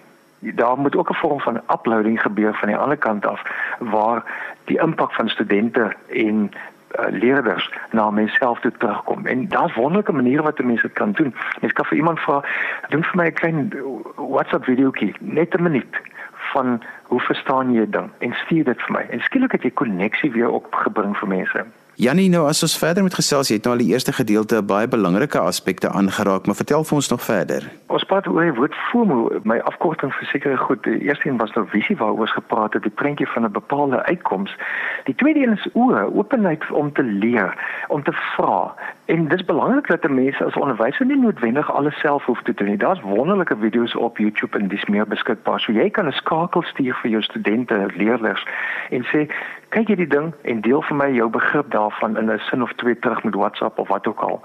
Daar 0.58 0.76
moet 0.78 0.96
ook 0.96 1.10
'n 1.10 1.20
vorm 1.22 1.40
van 1.40 1.62
uploading 1.72 2.20
gebeur 2.20 2.54
van 2.54 2.68
die 2.68 2.76
ander 2.76 2.96
kant 2.96 3.26
af 3.26 3.42
waar 3.78 4.22
die 4.64 4.80
impak 4.80 5.12
van 5.12 5.28
studente 5.28 5.92
en 6.08 6.50
uh, 6.52 7.06
leerders 7.10 7.70
na 7.90 8.10
myself 8.10 8.60
toe 8.60 8.72
terugkom. 8.78 9.26
En 9.26 9.48
daar's 9.48 9.74
wonderlike 9.74 10.12
maniere 10.12 10.42
wat 10.42 10.62
mense 10.62 10.86
dit 10.86 10.92
kan 10.92 11.12
doen. 11.12 11.34
Ek 11.60 11.74
kan 11.74 11.84
vir 11.84 11.96
iemand 11.96 12.20
vra, 12.20 12.44
doen 12.88 13.04
vir 13.04 13.16
my 13.16 13.26
'n 13.26 13.32
klein 13.32 13.72
WhatsApp 14.16 14.64
videoetjie, 14.64 15.14
net 15.18 15.54
'n 15.54 15.62
minuut 15.62 16.11
van 16.52 16.82
hoe 17.10 17.20
verstaan 17.20 17.72
jy 17.74 17.86
ding 17.90 18.10
en 18.18 18.34
stuur 18.44 18.64
dit 18.64 18.82
vir 18.86 18.96
my. 18.96 19.04
En 19.10 19.20
skielik 19.20 19.52
het 19.56 19.62
jy 19.66 19.72
koneksie 19.82 20.32
weer 20.32 20.50
opgebring 20.50 21.16
vir 21.18 21.28
mense. 21.28 21.64
Jannie, 22.00 22.30
nou 22.32 22.46
as 22.48 22.62
ons 22.64 22.72
verder 22.80 23.04
met 23.04 23.12
gesels, 23.12 23.50
jy 23.50 23.58
het 23.58 23.66
nou 23.68 23.74
al 23.74 23.82
die 23.82 23.90
eerste 23.92 24.12
gedeelte 24.16 24.56
'n 24.56 24.66
baie 24.66 24.88
belangrike 24.88 25.38
aspekte 25.38 25.88
aangeraak, 25.88 26.46
maar 26.46 26.56
vertel 26.56 26.84
vir 26.84 26.94
ons 26.94 27.08
nog 27.08 27.22
verder. 27.22 27.70
Ons 27.86 28.04
praat 28.04 28.26
oor 28.26 28.42
die 28.42 28.54
woord 28.54 28.74
FOMO, 28.74 29.40
my 29.44 29.58
afkorting 29.58 30.12
vir 30.14 30.26
sekere 30.26 30.56
goed. 30.56 30.82
Die 30.84 30.98
eerste 30.98 31.28
een 31.28 31.36
was 31.36 31.52
nou 31.52 31.66
visie 31.68 31.96
waaroor 31.96 32.20
ons 32.20 32.32
gepraat 32.32 32.72
het, 32.72 32.82
die 32.82 32.90
prentjie 32.90 33.28
van 33.28 33.44
'n 33.44 33.52
bepaalde 33.52 34.04
uitkoms. 34.04 34.56
Die 35.04 35.14
tweede 35.14 35.40
een 35.40 35.52
is 35.52 35.68
oë, 35.72 36.14
openheid 36.14 36.70
om 36.70 36.92
te 36.92 37.02
leer, 37.02 37.54
om 37.88 38.02
te 38.02 38.12
vra. 38.12 38.74
En 39.04 39.28
dit 39.28 39.38
is 39.38 39.44
belangrik 39.44 39.86
dat 39.86 40.10
mense 40.10 40.44
as 40.44 40.54
onderwyser 40.54 41.06
nie 41.06 41.18
noodwendig 41.18 41.72
alles 41.72 41.98
self 41.98 42.24
hoef 42.24 42.42
te 42.42 42.54
doen 42.54 42.68
nie. 42.68 42.76
Daar's 42.76 43.00
wonderlike 43.00 43.56
video's 43.60 43.96
op 43.96 44.18
YouTube 44.18 44.58
en 44.58 44.68
dis 44.68 44.84
meer 44.84 45.06
beskikbaar. 45.06 45.60
So 45.60 45.72
jy 45.72 45.90
kan 45.90 46.06
'n 46.06 46.12
skakel 46.12 46.62
stuur 46.62 46.94
vir 46.94 47.10
jou 47.10 47.22
studente, 47.22 47.86
leerders 47.96 48.46
en 48.90 49.04
sê 49.04 49.28
kyk 49.72 49.88
hierdie 49.88 50.08
ding 50.08 50.32
en 50.42 50.60
deel 50.60 50.82
vir 50.88 50.96
my 50.96 51.08
jou 51.16 51.28
begrip 51.32 51.70
daarvan 51.72 52.16
in 52.20 52.30
'n 52.30 52.40
sin 52.48 52.62
of 52.62 52.72
twee 52.76 52.98
terug 52.98 53.22
met 53.24 53.34
WhatsApp 53.34 53.78
of 53.78 53.88
wat 53.88 54.06
ook 54.06 54.20
al. 54.20 54.40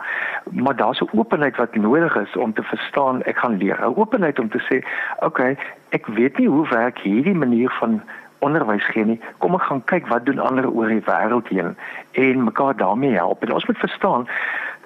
Maar 0.51 0.75
daar's 0.75 1.01
'n 1.01 1.10
openheid 1.19 1.57
wat 1.57 1.75
nodig 1.75 2.15
is 2.15 2.36
om 2.36 2.53
te 2.53 2.63
verstaan 2.63 3.24
ek 3.24 3.38
gaan 3.38 3.57
leer. 3.57 3.77
'n 3.81 3.96
Openheid 3.96 4.39
om 4.39 4.50
te 4.50 4.62
sê, 4.67 4.77
"Oké, 5.15 5.25
okay, 5.25 5.57
ek 5.89 6.07
weet 6.07 6.38
nie 6.38 6.48
hoe 6.48 6.67
werk 6.67 7.00
hierdie 7.00 7.36
manier 7.36 7.69
van 7.79 8.01
onderwys 8.39 8.86
gee 8.86 9.05
nie. 9.05 9.19
Kom 9.38 9.55
ek 9.55 9.62
gaan 9.69 9.84
kyk 9.89 10.07
wat 10.12 10.25
doen 10.25 10.39
ander 10.39 10.69
oor 10.69 10.88
die 10.88 11.03
wêreld 11.07 11.48
heen 11.48 11.75
en 12.12 12.43
mekaar 12.43 12.75
daarmee 12.77 13.15
help. 13.17 13.43
En 13.43 13.53
ons 13.53 13.65
moet 13.65 13.77
verstaan 13.77 14.27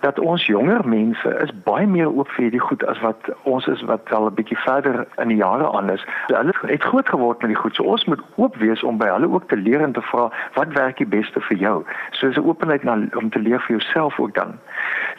dat 0.01 0.19
ons 0.19 0.45
jonger 0.45 0.87
mense 0.87 1.29
is 1.43 1.51
baie 1.63 1.87
meer 1.87 2.09
oop 2.09 2.29
vir 2.35 2.43
hierdie 2.47 2.63
goed 2.63 2.85
as 2.85 2.99
wat 3.05 3.29
ons 3.43 3.67
is 3.67 3.81
wat 3.89 4.13
al 4.13 4.25
'n 4.29 4.33
bietjie 4.33 4.57
verder 4.57 5.05
in 5.17 5.27
die 5.27 5.37
jare 5.37 5.71
aan 5.77 5.89
is. 5.89 6.05
Hulle 6.27 6.53
het 6.61 6.83
groot 6.83 7.09
geword 7.09 7.41
met 7.41 7.53
die 7.53 7.61
goed. 7.61 7.75
So 7.75 7.83
ons 7.83 8.05
moet 8.05 8.21
oop 8.35 8.55
wees 8.55 8.83
om 8.83 8.97
by 8.97 9.07
hulle 9.07 9.29
ook 9.29 9.47
te 9.47 9.57
leer 9.57 9.81
en 9.81 9.91
te 9.91 10.01
vra 10.01 10.31
wat 10.53 10.73
werk 10.73 10.97
die 10.97 11.05
beste 11.17 11.41
vir 11.41 11.57
jou. 11.57 11.83
So 12.11 12.27
is 12.27 12.37
'n 12.37 12.47
openheid 12.47 12.83
na 12.83 12.97
om 13.15 13.29
te 13.29 13.39
leer 13.39 13.59
vir 13.59 13.77
jouself 13.77 14.19
ook 14.19 14.33
dan. 14.33 14.57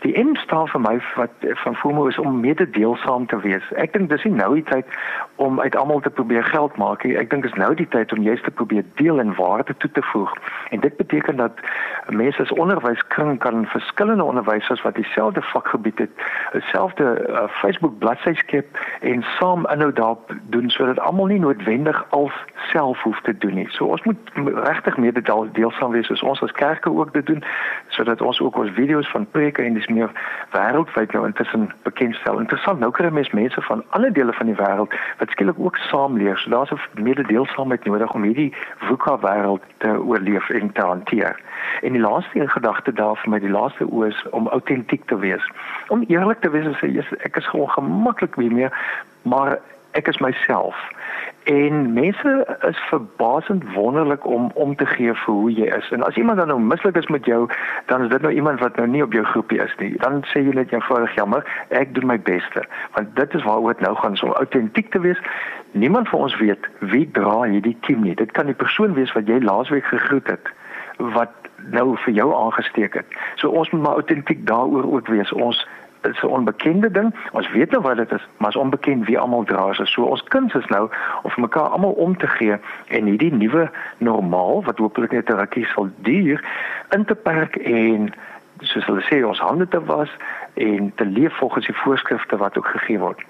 Die 0.00 0.18
een 0.18 0.36
staan 0.36 0.68
vir 0.68 0.80
my 0.80 1.00
wat 1.14 1.30
van 1.40 1.76
FOMO 1.76 2.06
is 2.06 2.18
om 2.18 2.40
mededeelsaam 2.40 3.26
te 3.26 3.40
wees. 3.40 3.72
Ek 3.72 3.92
dink 3.92 4.08
dis 4.08 4.24
nie 4.24 4.34
nou 4.34 4.54
die 4.54 4.64
tyd 4.64 4.86
om 5.36 5.60
uit 5.60 5.76
almal 5.76 6.00
te 6.00 6.10
probeer 6.10 6.44
geld 6.44 6.76
maak 6.76 7.04
nie. 7.04 7.16
Ek 7.16 7.30
dink 7.30 7.44
is 7.44 7.52
nou 7.52 7.74
die 7.74 7.88
tyd 7.88 8.12
om 8.12 8.22
juist 8.22 8.44
te 8.44 8.50
probeer 8.50 8.84
deel 8.94 9.20
en 9.20 9.34
waarde 9.34 9.74
toe 9.76 9.90
te 9.90 10.02
voeg. 10.02 10.34
En 10.70 10.80
dit 10.80 10.96
beteken 10.96 11.36
dat 11.36 11.52
mense 12.08 12.42
as 12.42 12.52
onderwyskring 12.52 13.38
kan 13.38 13.66
verskillende 13.66 14.24
onderwys 14.24 14.70
onderwysers 14.72 14.82
wat 14.82 14.94
dieselfde 14.94 15.42
vakgebied 15.42 15.98
het, 15.98 16.10
dieselfde 16.52 17.28
uh, 17.28 17.48
Facebook 17.48 17.98
bladsy 17.98 18.34
skep 18.34 18.66
en 19.00 19.22
saam 19.38 19.66
inhoud 19.66 19.96
daar 19.96 20.16
doen 20.42 20.70
sodat 20.70 21.00
almal 21.00 21.26
nie 21.26 21.38
noodwendig 21.38 22.06
als 22.10 22.32
self 22.70 23.02
hoef 23.02 23.20
te 23.20 23.38
doen 23.38 23.54
nie. 23.54 23.68
So 23.70 23.84
ons 23.84 24.02
moet 24.02 24.18
regtig 24.54 24.96
meer 24.96 25.22
deel, 25.22 25.48
deelsaam 25.52 25.90
wees 25.90 26.06
soos 26.06 26.22
ons 26.22 26.42
as 26.42 26.52
kerke 26.52 26.90
ook 26.90 27.12
dit 27.12 27.26
doen 27.26 27.44
sodat 27.92 28.22
ons 28.24 28.40
ook 28.40 28.56
ons 28.56 28.70
video's 28.76 29.10
van 29.12 29.26
preke 29.30 29.62
en 29.62 29.76
dis 29.76 29.88
meer 29.92 30.10
wêreldwyd 30.54 31.12
nou 31.12 31.26
intussen 31.28 31.68
bekendstel. 31.86 32.40
Interessant, 32.40 32.80
nou 32.80 32.90
kry 32.94 33.10
mense 33.12 33.34
mense 33.36 33.64
van 33.68 33.84
alle 33.96 34.10
dele 34.12 34.32
van 34.32 34.48
die 34.50 34.56
wêreld 34.58 34.96
wat 35.20 35.34
skielik 35.34 35.58
ook 35.58 35.76
saam 35.88 36.16
leer. 36.20 36.38
So 36.38 36.50
daar's 36.50 36.72
'n 36.72 37.02
mededeelsaamheid 37.02 37.84
nodig 37.84 38.14
om 38.14 38.22
hierdie 38.22 38.52
VUCA 38.88 39.18
wêreld 39.18 39.62
te 39.78 39.90
oorleef 40.00 40.48
en 40.50 40.72
te 40.72 40.80
hanteer. 40.80 41.40
En 41.82 41.92
die 41.92 42.00
laaste 42.00 42.48
gedagte 42.48 42.92
daar 42.92 43.16
vir 43.16 43.30
my, 43.30 43.38
die 43.38 43.50
laaste 43.50 43.84
oë 43.84 44.08
is 44.08 44.24
om 44.30 44.48
autentiek 44.48 45.04
te 45.06 45.18
wees. 45.18 45.50
Om 45.88 46.04
eerlik 46.08 46.40
te 46.40 46.50
wees 46.50 46.64
en 46.64 46.76
sê 46.80 47.16
ek 47.24 47.36
is 47.36 47.46
gewoon 47.46 47.70
gemaklik 47.70 48.34
wie 48.34 48.50
meer, 48.50 48.72
maar 49.22 49.58
ek 49.92 50.08
is 50.08 50.18
myself. 50.18 50.76
En 51.44 51.92
mense 51.92 52.58
is 52.68 52.78
verbasend 52.78 53.72
wonderlik 53.74 54.26
om 54.26 54.50
om 54.54 54.76
te 54.76 54.86
gee 54.86 55.14
vir 55.14 55.34
hoe 55.34 55.52
jy 55.52 55.66
is. 55.76 55.90
En 55.90 56.02
as 56.02 56.16
iemand 56.16 56.38
dan 56.38 56.46
nou 56.46 56.60
mislik 56.60 56.96
is 56.96 57.06
met 57.06 57.24
jou, 57.24 57.48
dan 57.86 58.02
is 58.02 58.08
dit 58.08 58.22
nou 58.22 58.34
iemand 58.34 58.60
wat 58.60 58.76
nou 58.76 58.88
nie 58.88 59.02
op 59.02 59.12
jou 59.12 59.24
groepie 59.24 59.62
is 59.62 59.74
nie. 59.78 59.96
Dan 59.98 60.22
sê 60.30 60.44
jy 60.44 60.54
net 60.54 60.72
eenvoudig 60.72 61.14
jammer, 61.14 61.66
ek 61.68 61.94
doen 61.94 62.06
my 62.06 62.20
beste. 62.20 62.62
Want 62.94 63.16
dit 63.16 63.34
is 63.34 63.42
waaroor 63.42 63.74
dit 63.74 63.82
nou 63.82 63.94
gaan, 63.96 64.16
so 64.16 64.32
autentiek 64.38 64.90
te 64.90 65.00
wees. 65.00 65.18
Niemand 65.70 66.08
van 66.08 66.28
ons 66.28 66.38
weet 66.38 66.68
wie 66.78 67.10
dra 67.10 67.42
hierdie 67.42 67.76
kiem 67.80 68.02
nie. 68.06 68.14
Dit 68.14 68.30
kan 68.30 68.46
die 68.46 68.58
persoon 68.58 68.94
wees 68.94 69.12
wat 69.12 69.26
jy 69.26 69.40
laasweek 69.42 69.84
gegroet 69.90 70.26
het 70.26 70.54
wat 70.96 71.34
nou 71.70 71.96
vir 72.04 72.14
jou 72.14 72.28
aangesteek 72.34 72.94
het. 72.94 73.06
So 73.40 73.48
ons 73.48 73.70
moet 73.70 73.82
maar 73.82 73.98
autentiek 74.02 74.46
daaroor 74.46 74.92
ook 74.92 75.08
wees. 75.08 75.32
Ons 75.32 75.66
is 76.06 76.22
'n 76.22 76.26
onbekende 76.26 76.90
ding. 76.90 77.14
Ons 77.32 77.50
weet 77.50 77.70
nou 77.70 77.82
wat 77.82 77.96
dit 77.96 78.12
is, 78.12 78.26
maar 78.36 78.48
is 78.48 78.56
onbekend 78.56 79.06
wie 79.06 79.18
almal 79.18 79.44
dra 79.44 79.70
is. 79.70 79.92
So 79.92 80.02
ons 80.02 80.22
kuns 80.22 80.54
is 80.54 80.66
nou 80.66 80.90
om 81.22 81.30
mekaar 81.36 81.68
almal 81.68 81.90
om 81.90 82.16
te 82.16 82.26
gee 82.26 82.56
en 82.88 83.04
hierdie 83.04 83.32
nuwe 83.32 83.70
normaal 83.98 84.62
wat 84.64 84.78
hopelik 84.78 85.12
net 85.12 85.28
'n 85.28 85.36
rukkie 85.36 85.66
sal 85.66 85.88
duur 85.96 86.44
in 86.90 87.04
te 87.04 87.14
perk 87.14 87.56
en 87.56 88.12
soos 88.58 88.86
hulle 88.86 89.02
sê 89.02 89.26
ons 89.26 89.40
hande 89.40 89.68
te 89.68 89.84
was 89.84 90.10
en 90.54 90.92
te 90.94 91.04
leef 91.04 91.36
volgens 91.38 91.66
die 91.66 91.76
voorskrifte 91.76 92.36
wat 92.36 92.58
ook 92.58 92.66
gegee 92.66 92.98
word. 92.98 93.20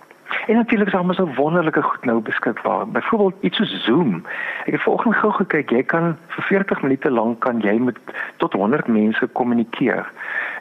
En 0.46 0.54
natuurlik 0.54 0.86
is 0.86 0.92
daar 0.92 1.14
so 1.14 1.28
wonderlike 1.34 1.82
goed 1.82 2.04
nou 2.04 2.20
beskikbaar. 2.20 2.88
Byvoorbeeld 2.88 3.34
iets 3.40 3.56
soos 3.56 3.84
Zoom. 3.84 4.24
Ek 4.64 4.72
het 4.72 4.82
vanoggend 4.82 5.14
gou 5.14 5.32
gekyk, 5.32 5.70
jy 5.70 5.82
kan 5.82 6.16
vir 6.28 6.44
40 6.44 6.82
minute 6.82 7.10
lank 7.10 7.40
kan 7.40 7.60
jy 7.60 7.76
met 7.78 7.98
tot 8.36 8.52
100 8.52 8.86
mense 8.86 9.28
kommunikeer. 9.32 10.10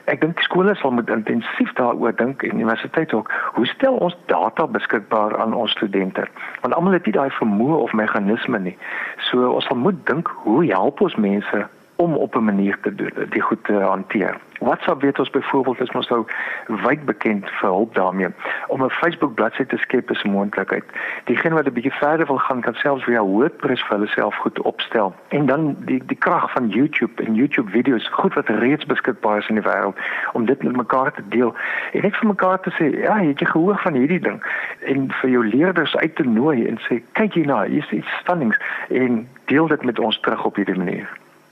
Ek 0.05 0.21
dink 0.21 0.39
skole 0.39 0.75
sal 0.75 0.91
moet 0.91 1.09
intensief 1.09 1.73
daaroor 1.73 2.15
dink 2.15 2.43
en 2.43 2.53
universiteite 2.53 3.15
ook. 3.15 3.33
Hoe 3.53 3.65
stel 3.65 3.97
ons 3.97 4.17
data 4.25 4.67
beskikbaar 4.67 5.38
aan 5.38 5.53
ons 5.53 5.71
studente? 5.71 6.27
Want 6.61 6.73
almal 6.73 6.93
het 6.93 7.05
nie 7.05 7.17
daai 7.17 7.29
vermoë 7.41 7.81
of 7.81 7.93
meganisme 7.93 8.59
nie. 8.59 8.77
So 9.17 9.50
ons 9.50 9.65
sal 9.65 9.77
moet 9.77 10.05
dink, 10.05 10.29
hoe 10.45 10.65
help 10.65 11.01
ons 11.01 11.15
mense 11.15 11.65
om 12.01 12.15
op 12.15 12.36
'n 12.36 12.43
manier 12.43 12.77
te 12.81 12.96
doen 12.96 13.13
die 13.29 13.41
goed 13.41 13.63
te 13.63 13.74
hanteer. 13.74 14.38
WhatsApp 14.60 15.01
weet 15.01 15.20
ons 15.20 15.29
byvoorbeeld 15.29 15.79
is 15.79 15.91
mos 15.91 16.08
nou 16.08 16.25
wyd 16.67 17.05
bekend 17.05 17.50
vir 17.50 17.70
hulp 17.70 17.96
daarmee. 17.96 18.27
Om 18.67 18.84
'n 18.84 18.89
Facebook 18.89 19.34
bladsy 19.34 19.63
te 19.65 19.77
skep 19.77 20.12
is 20.12 20.24
'n 20.24 20.29
moontlikheid. 20.29 20.84
Diegene 21.24 21.55
wat 21.55 21.65
'n 21.65 21.74
bietjie 21.74 21.93
verder 21.93 22.25
wil 22.25 22.38
gaan 22.38 22.62
kan 22.62 22.74
selfs 22.74 23.03
via 23.03 23.24
WordPress 23.24 23.84
vir 23.84 23.98
hulle 23.98 24.08
self 24.08 24.36
goed 24.36 24.62
opstel. 24.62 25.15
En 25.27 25.46
dan 25.46 25.75
die 25.79 26.01
die 26.05 26.17
krag 26.17 26.51
van 26.51 26.70
YouTube 26.70 27.24
en 27.24 27.36
YouTube 27.36 27.72
video's, 27.72 28.08
goed 28.08 28.34
wat 28.34 28.48
reeds 28.48 28.86
beskikbaar 28.86 29.38
is 29.38 29.50
in 29.50 29.55
die 29.55 29.70
wêreld 29.72 29.98
om 30.34 30.46
dit 30.46 30.63
met 30.63 30.75
mekaar 30.75 31.12
te 31.13 31.24
deel. 31.27 31.55
En 31.91 32.01
net 32.01 32.17
vir 32.17 32.27
mekaar 32.27 32.60
te 32.60 32.72
sê, 32.72 33.01
ja, 33.01 33.17
het 33.17 33.39
jy 33.39 33.46
gehoor 33.46 33.79
van 33.79 33.93
hierdie 33.93 34.20
ding 34.20 34.43
en 34.79 35.12
vir 35.12 35.29
jou 35.29 35.46
leerders 35.46 35.96
uit 35.96 36.15
te 36.15 36.24
nooi 36.24 36.67
en 36.67 36.77
sê 36.77 37.01
kyk 37.12 37.34
hierna, 37.34 37.63
hier 37.63 37.84
is 37.84 37.91
iets 37.91 38.17
stannings 38.20 38.58
en 38.89 39.27
deel 39.46 39.67
dit 39.67 39.84
met 39.84 40.00
ons 40.00 40.20
terug 40.20 40.46
op 40.46 40.55
hierdie 40.55 40.77
manier. 40.77 41.10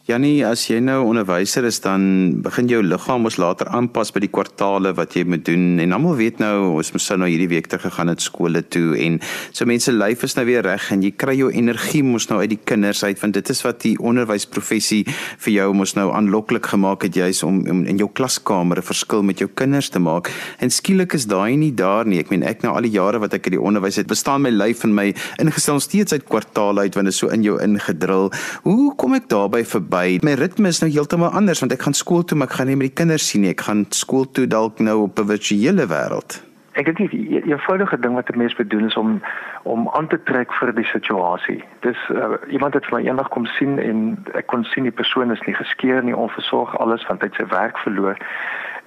Jannie, 0.09 0.39
as 0.41 0.63
jy 0.65 0.79
nou 0.81 1.03
onderwyser 1.05 1.67
is, 1.69 1.77
dan 1.83 2.01
begin 2.41 2.65
jou 2.65 2.79
liggaam 2.81 3.21
mos 3.21 3.35
later 3.37 3.67
aanpas 3.77 4.09
by 4.09 4.23
die 4.23 4.31
kwartaale 4.33 4.95
wat 4.97 5.13
jy 5.13 5.21
moet 5.29 5.43
doen. 5.45 5.77
En 5.83 5.91
almal 5.93 6.15
weet 6.17 6.39
nou, 6.41 6.79
ons 6.79 6.89
moet 6.95 7.09
nou 7.21 7.27
hierdie 7.29 7.49
week 7.51 7.67
te 7.69 7.77
gegaan 7.77 8.09
het 8.09 8.23
skole 8.25 8.63
toe 8.73 8.97
en 8.97 9.19
so 9.53 9.69
mense 9.69 9.93
lyf 9.93 10.25
is 10.25 10.33
nou 10.33 10.47
weer 10.47 10.65
reg 10.65 10.87
en 10.95 11.03
jy 11.05 11.11
kry 11.13 11.35
jou 11.37 11.51
energie 11.53 12.01
mos 12.01 12.25
nou 12.31 12.39
uit 12.41 12.49
die 12.55 12.57
kinders 12.71 13.03
uit 13.05 13.21
want 13.21 13.37
dit 13.37 13.51
is 13.53 13.61
wat 13.61 13.83
die 13.83 13.91
onderwysprofessie 14.01 15.03
vir 15.45 15.51
jou 15.53 15.67
mos 15.77 15.93
nou 15.93 16.07
aanloklik 16.09 16.71
gemaak 16.73 17.05
het 17.05 17.21
juis 17.21 17.43
om, 17.45 17.61
om 17.69 17.85
in 17.85 18.01
jou 18.01 18.09
klaskamer 18.09 18.81
'n 18.81 18.89
verskil 18.89 19.21
met 19.21 19.45
jou 19.45 19.49
kinders 19.53 19.93
te 19.93 20.01
maak. 20.01 20.33
En 20.57 20.73
skielik 20.73 21.13
is 21.13 21.29
daai 21.29 21.53
nie 21.55 21.71
daar 21.71 22.07
nie. 22.07 22.17
Ek 22.17 22.31
meen 22.31 22.41
ek 22.41 22.63
nou 22.63 22.73
al 22.73 22.81
die 22.81 22.97
jare 22.97 23.19
wat 23.19 23.37
ek 23.37 23.45
in 23.45 23.59
die 23.59 23.61
onderwys 23.61 24.01
het, 24.01 24.09
bestaan 24.09 24.41
my 24.41 24.49
lyf 24.49 24.83
en 24.83 24.95
my 24.95 25.13
ingestel 25.37 25.79
steeds 25.79 26.13
uit 26.13 26.25
kwartaale 26.25 26.89
uit 26.89 26.95
want 26.95 27.05
dit 27.05 27.13
is 27.13 27.19
so 27.19 27.27
in 27.27 27.43
jou 27.43 27.61
ingedrul. 27.61 28.33
Hoe 28.63 28.95
kom 28.95 29.13
ek 29.13 29.29
daarby 29.29 29.63
verby? 29.63 29.98
By. 29.99 30.19
My 30.23 30.35
ritme 30.39 30.71
is 30.71 30.81
nou 30.83 30.89
heeltemal 30.91 31.33
anders 31.35 31.63
want 31.63 31.73
ek 31.75 31.83
gaan 31.87 31.97
skool 31.97 32.23
toe 32.23 32.37
maar 32.37 32.49
ek 32.49 32.59
gaan 32.59 32.69
nie 32.71 32.77
met 32.79 32.91
die 32.91 32.99
kinders 33.01 33.27
sien 33.31 33.43
nie. 33.45 33.53
Ek 33.55 33.65
gaan 33.67 33.85
skool 33.95 34.27
toe 34.35 34.45
dalk 34.47 34.79
nou 34.79 35.03
op 35.07 35.19
'n 35.19 35.31
virtuele 35.33 35.87
wêreld. 35.91 36.39
Ek 36.79 36.85
dink 36.85 37.11
die 37.11 37.41
eenvoudige 37.43 37.99
ding 37.99 38.13
wat 38.15 38.29
'n 38.29 38.37
mens 38.37 38.55
moet 38.57 38.69
doen 38.69 38.85
is 38.87 38.95
om 38.95 39.21
om 39.63 39.89
aan 39.89 40.07
te 40.07 40.19
trek 40.23 40.53
vir 40.59 40.71
die 40.73 40.85
situasie. 40.85 41.63
Dis 41.81 41.99
uh, 42.09 42.39
iemand 42.47 42.73
het 42.73 42.91
my 42.91 43.01
eendag 43.03 43.29
kom 43.29 43.45
sien 43.45 43.79
en 43.79 44.17
ek 44.33 44.47
kon 44.47 44.63
sien 44.63 44.83
die 44.83 44.99
persoon 45.01 45.31
is 45.31 45.41
nie 45.45 45.55
geskeur 45.55 46.03
nie 46.03 46.15
onversorg 46.15 46.77
alles 46.79 47.05
want 47.07 47.21
hy 47.21 47.27
het 47.27 47.35
sy 47.35 47.47
werk 47.47 47.77
verloor. 47.77 48.17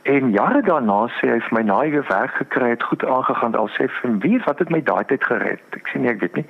En 0.03 0.31
jare 0.31 0.63
daarna 0.63 1.07
sê 1.21 1.29
hy 1.31 1.41
vir 1.41 1.55
my 1.59 1.63
na 1.63 1.79
hy 1.81 1.91
weer 1.91 2.07
werk 2.09 2.35
gekry 2.35 2.69
het, 2.71 2.83
goed 2.83 3.05
aangegaan, 3.05 3.55
al 3.55 3.69
sê 3.69 3.87
vir 4.01 4.19
wie 4.25 4.41
wat 4.47 4.59
het 4.59 4.71
my 4.71 4.81
daai 4.81 5.05
tyd 5.05 5.25
gered? 5.25 5.63
Ek 5.71 5.87
sê 5.93 6.01
nee, 6.01 6.11
ek 6.11 6.21
weet 6.21 6.35
nie. 6.35 6.47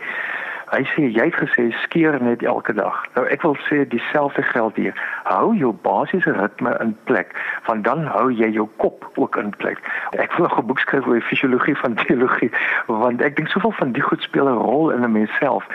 Hy 0.73 0.87
sê 0.89 1.03
jy 1.13 1.27
het 1.29 1.37
gesê 1.37 1.67
skeer 1.83 2.15
net 2.25 2.41
elke 2.49 2.73
dag. 2.73 2.97
Nou 3.13 3.27
ek 3.29 3.43
wil 3.45 3.59
sê 3.67 3.83
dieselfde 3.93 4.41
geld 4.55 4.79
hier. 4.81 4.95
Hou 5.29 5.51
jou 5.53 5.75
basiese 5.85 6.33
ritme 6.33 6.73
in 6.81 6.95
plek, 7.05 7.35
want 7.67 7.85
dan 7.85 8.07
hou 8.09 8.31
jy 8.33 8.49
jou 8.55 8.65
kop 8.81 9.05
ook 9.21 9.37
in 9.37 9.51
plek. 9.61 9.83
Ek 10.17 10.33
wil 10.39 10.47
nog 10.49 10.57
'n 10.59 10.67
boek 10.71 10.81
skryf 10.81 11.05
oor 11.07 11.21
die 11.21 11.29
fisiologie 11.29 11.77
van 11.77 11.95
teologie, 12.01 12.49
want 12.87 13.21
ek 13.21 13.37
dink 13.37 13.53
soveel 13.53 13.75
van 13.77 13.93
die 13.93 14.01
goed 14.03 14.23
speel 14.23 14.49
'n 14.49 14.63
rol 14.65 14.91
in 14.91 15.05
'n 15.05 15.13
mens 15.13 15.37
self. 15.41 15.67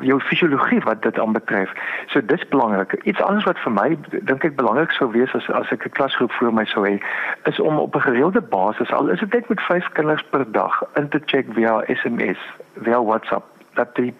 Jou 0.00 0.20
fisiologie 0.20 0.80
wat 0.88 1.02
dit 1.02 1.18
aanbetref. 1.18 1.70
So 2.06 2.24
dis 2.24 2.48
belangrik. 2.48 2.96
Iets 3.04 3.20
anders 3.20 3.44
wat 3.44 3.58
vir 3.58 3.72
my 3.72 3.98
dink 4.24 4.44
ek 4.44 4.56
belangrik 4.56 4.90
sou 4.90 5.10
wees 5.12 5.34
as 5.34 5.50
as 5.50 5.70
ek 5.70 5.84
'n 5.84 5.90
klasgroep 5.90 6.32
voor 6.32 6.52
my 6.52 6.64
sou 6.64 6.88
hê, 6.88 6.96
is 7.44 7.60
om 7.60 7.76
op 7.78 7.94
'n 7.94 8.08
gereelde 8.08 8.40
basis 8.40 8.92
al 8.92 9.08
is 9.08 9.20
dit 9.20 9.32
net 9.32 9.48
met 9.48 9.60
5 9.60 9.92
kinders 9.92 10.22
per 10.22 10.52
dag 10.52 10.82
in 10.94 11.08
te 11.08 11.20
check 11.26 11.46
via 11.52 11.82
SMS, 11.86 12.38
via 12.80 13.02
WhatsApp 13.02 13.44
dat 13.76 13.94
die 13.94 14.14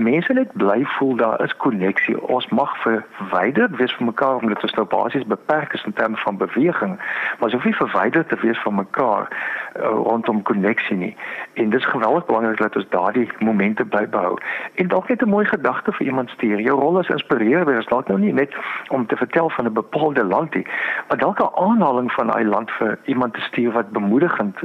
mense 0.00 0.32
net 0.32 0.52
bly 0.52 0.84
voel 0.84 1.16
daar 1.16 1.42
is 1.44 1.56
koneksie. 1.56 2.16
Ons 2.20 2.48
mag 2.48 2.72
verwyderd 2.82 3.76
wees 3.76 3.94
van 3.94 4.06
mekaar 4.06 4.36
omdat 4.36 4.62
ons 4.62 4.74
nou 4.78 4.86
basies 4.86 5.26
beperk 5.26 5.72
is 5.72 5.84
in 5.84 5.92
terme 5.92 6.16
van 6.16 6.36
beweging, 6.36 6.98
maar 7.38 7.50
soveel 7.50 7.72
verwyderd 7.72 8.28
te 8.28 8.38
wees 8.40 8.58
van 8.62 8.74
mekaar 8.74 9.28
uh, 9.28 9.82
rondom 9.82 10.42
koneksie 10.42 10.96
nie. 10.96 11.16
En 11.52 11.70
dis 11.70 11.86
geweldig 11.86 12.26
belangrik 12.26 12.58
dat 12.58 12.76
ons 12.76 12.88
daardie 12.88 13.28
momente 13.38 13.84
bly 13.84 14.08
behou. 14.08 14.38
En 14.74 14.88
dalk 14.88 15.08
net 15.08 15.22
'n 15.22 15.28
mooi 15.28 15.44
gedagte 15.44 15.92
vir 15.92 16.06
iemand 16.06 16.30
stuur. 16.30 16.60
Jou 16.60 16.80
rol 16.80 16.98
as 16.98 17.08
inspireerder 17.08 17.78
is 17.78 17.86
dalk 17.86 18.08
nou 18.08 18.18
nie 18.18 18.32
net 18.32 18.54
om 18.88 19.06
te 19.06 19.16
vertel 19.16 19.50
van 19.50 19.66
'n 19.66 19.72
bepaalde 19.72 20.24
land 20.24 20.54
nie, 20.54 20.66
maar 21.08 21.18
dalk 21.18 21.40
'n 21.40 21.54
aanhaling 21.54 22.12
van 22.12 22.26
daai 22.26 22.44
land 22.44 22.70
vir 22.70 22.98
iemand 23.04 23.34
te 23.34 23.40
stuur 23.40 23.72
wat 23.72 23.90
bemoedigend 23.90 24.56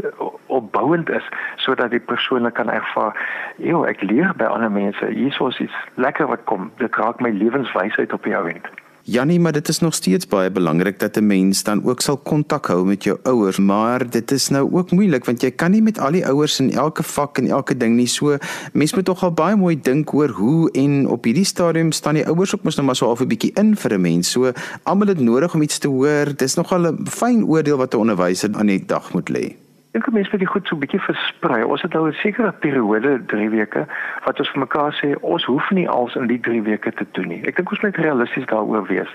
opbouend 0.46 1.10
is 1.10 1.28
sodat 1.56 1.92
die 1.92 2.00
persoon 2.00 2.52
kan 2.52 2.70
ervaar, 2.70 3.14
"Joe, 3.58 3.88
ek 3.88 4.02
leer 4.02 4.34
by 4.36 4.44
ander 4.44 4.72
mense." 4.72 5.14
Hierso 5.26 5.50
is 5.54 5.60
iets 5.66 5.84
lekker 5.96 6.30
wat 6.30 6.46
kom. 6.50 6.72
Dit 6.82 6.96
raak 7.02 7.22
my 7.24 7.34
lewenswysheid 7.34 8.14
op 8.14 8.24
die 8.24 8.36
ou 8.38 8.48
end. 8.50 8.68
Jannie, 9.06 9.38
maar 9.40 9.54
dit 9.54 9.68
is 9.70 9.80
nog 9.80 9.94
steeds 9.94 10.26
baie 10.26 10.50
belangrik 10.50 10.98
dat 11.00 11.18
'n 11.18 11.26
mens 11.28 11.64
dan 11.64 11.84
ook 11.86 12.02
sal 12.02 12.18
kontak 12.18 12.66
hou 12.66 12.86
met 12.86 13.04
jou 13.04 13.18
ouers, 13.24 13.60
maar 13.60 14.10
dit 14.10 14.32
is 14.32 14.50
nou 14.50 14.74
ook 14.74 14.92
moeilik 14.92 15.26
want 15.26 15.42
jy 15.42 15.52
kan 15.52 15.72
nie 15.72 15.82
met 15.82 16.00
al 16.00 16.12
die 16.12 16.26
ouers 16.26 16.60
in 16.60 16.72
elke 16.72 17.04
vak 17.04 17.38
en 17.38 17.48
elke 17.48 17.78
ding 17.78 17.96
nie. 17.96 18.08
So 18.08 18.38
mens 18.74 18.94
moet 18.96 19.06
tog 19.06 19.24
al 19.24 19.32
baie 19.32 19.56
mooi 19.56 19.80
dink 19.82 20.14
oor 20.14 20.30
hoe 20.30 20.72
en 20.72 21.08
op 21.08 21.24
hierdie 21.24 21.46
stadium 21.46 21.92
staan 21.92 22.14
die 22.14 22.28
ouers 22.28 22.56
ook 22.56 22.64
mos 22.64 22.76
nou 22.76 22.86
maar 22.86 22.96
so 22.96 23.06
half 23.06 23.22
'n 23.22 23.28
bietjie 23.28 23.54
in 23.54 23.76
vir 23.76 23.94
'n 23.94 24.02
mens. 24.02 24.32
So 24.32 24.52
almal 24.84 25.08
het 25.08 25.20
nodig 25.20 25.54
om 25.54 25.62
iets 25.62 25.78
te 25.78 25.88
hoor. 25.88 26.36
Dis 26.36 26.56
nogal 26.56 26.88
'n 26.88 27.08
fyn 27.08 27.46
oordeel 27.46 27.78
wat 27.78 27.94
'n 27.94 27.98
onderwyser 27.98 28.50
aan 28.54 28.68
die 28.68 28.86
dag 28.86 29.14
moet 29.14 29.30
lê 29.30 29.65
dink 29.96 30.12
mense 30.12 30.30
moet 30.32 30.40
dit 30.40 30.50
goed 30.50 30.68
so 30.68 30.76
'n 30.76 30.80
bietjie 30.84 31.00
versprei. 31.00 31.64
Ons 31.64 31.82
het 31.82 31.94
nou 31.94 32.08
'n 32.08 32.14
sekere 32.14 32.52
periode, 32.52 33.26
3 33.26 33.50
weke, 33.50 33.86
wat 34.26 34.40
ons 34.40 34.50
vir 34.50 34.60
mekaar 34.60 34.94
sê 35.02 35.16
ons 35.22 35.44
hoef 35.46 35.70
nie 35.70 35.90
als 35.90 36.16
in 36.16 36.28
die 36.28 36.40
3 36.40 36.62
weke 36.62 36.92
te 36.92 37.06
doen 37.12 37.28
nie. 37.28 37.42
Ek 37.48 37.56
dink 37.56 37.72
ons 37.72 37.82
moet 37.82 37.96
realisties 37.96 38.46
daaroor 38.46 38.86
wees. 38.88 39.12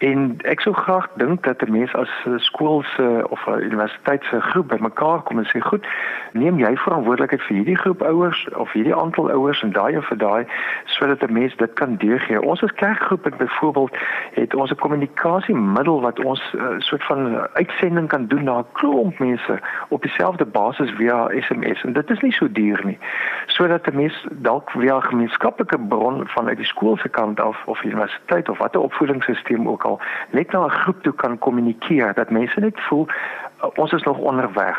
En 0.00 0.38
ek 0.48 0.62
sou 0.64 0.72
graag 0.74 1.08
dink 1.20 1.42
dat 1.44 1.60
'n 1.60 1.72
mens 1.72 1.94
as 1.94 2.10
skool 2.36 2.82
se 2.82 3.24
of 3.28 3.46
'n 3.46 3.60
universiteit 3.60 4.24
se 4.24 4.40
groep 4.40 4.68
bymekaar 4.68 5.22
kom 5.22 5.38
en 5.38 5.44
sê, 5.44 5.60
"Goed, 5.60 5.86
neem 6.32 6.58
jy 6.58 6.76
verantwoordelikheid 6.76 7.42
vir 7.42 7.56
hierdie 7.56 7.76
groep 7.76 8.02
ouers 8.02 8.48
of 8.54 8.72
hierdie 8.72 8.94
aantal 8.94 9.30
ouers 9.30 9.62
en 9.62 9.72
daai 9.72 9.94
en 9.94 10.02
vir 10.02 10.18
daai 10.18 10.46
sodat 10.84 11.22
'n 11.22 11.32
mens 11.32 11.56
dit 11.56 11.72
kan 11.72 11.96
deurgee." 11.96 12.42
Ons 12.42 12.62
as 12.62 12.72
kerkgroep 12.72 13.24
het 13.24 13.36
byvoorbeeld 13.36 13.96
het 14.32 14.54
ons 14.54 14.70
'n 14.70 14.74
kommunikasiemiddel 14.74 16.00
wat 16.00 16.24
ons 16.24 16.52
'n 16.52 16.56
uh, 16.56 16.74
soort 16.78 17.04
van 17.04 17.48
uitsending 17.52 18.08
kan 18.08 18.26
doen 18.26 18.44
na 18.44 18.58
'n 18.58 18.66
klomp 18.72 19.18
mense 19.18 19.60
op 19.88 20.02
dieselfde 20.02 20.44
basis 20.44 20.90
via 20.90 21.28
SMS 21.28 21.84
en 21.84 21.92
dit 21.92 22.10
is 22.10 22.20
nie 22.20 22.32
so 22.32 22.52
duur 22.52 22.80
nie. 22.84 22.98
Sodat 23.46 23.86
'n 23.86 23.96
mens 23.96 24.26
dalk 24.30 24.70
via 24.70 24.96
'n 24.96 25.02
gemeenskaplike 25.02 25.78
bron 25.78 26.26
vanuit 26.26 26.56
die 26.56 26.66
skool 26.66 26.96
se 26.96 27.08
kant 27.08 27.40
af 27.40 27.66
of 27.66 27.84
universiteit 27.84 28.48
of 28.48 28.58
watter 28.58 28.80
opvoedingsstelsel 28.80 29.66
ook 29.66 29.84
al 29.84 29.89
net 30.30 30.52
na 30.52 30.64
'n 30.64 30.78
groep 30.80 31.02
toe 31.02 31.12
kan 31.12 31.38
kommunikeer 31.38 32.14
dat 32.14 32.30
mense 32.30 32.60
net 32.60 32.80
voel 32.88 33.06
uh, 33.08 33.68
ons 33.74 33.92
is 33.92 34.02
nog 34.02 34.18
onderweg. 34.18 34.78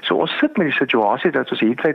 So 0.00 0.14
ons 0.14 0.38
sit 0.38 0.56
met 0.56 0.66
die 0.66 0.76
situasie 0.76 1.30
dat 1.30 1.50
ons 1.50 1.60
hierdie 1.60 1.94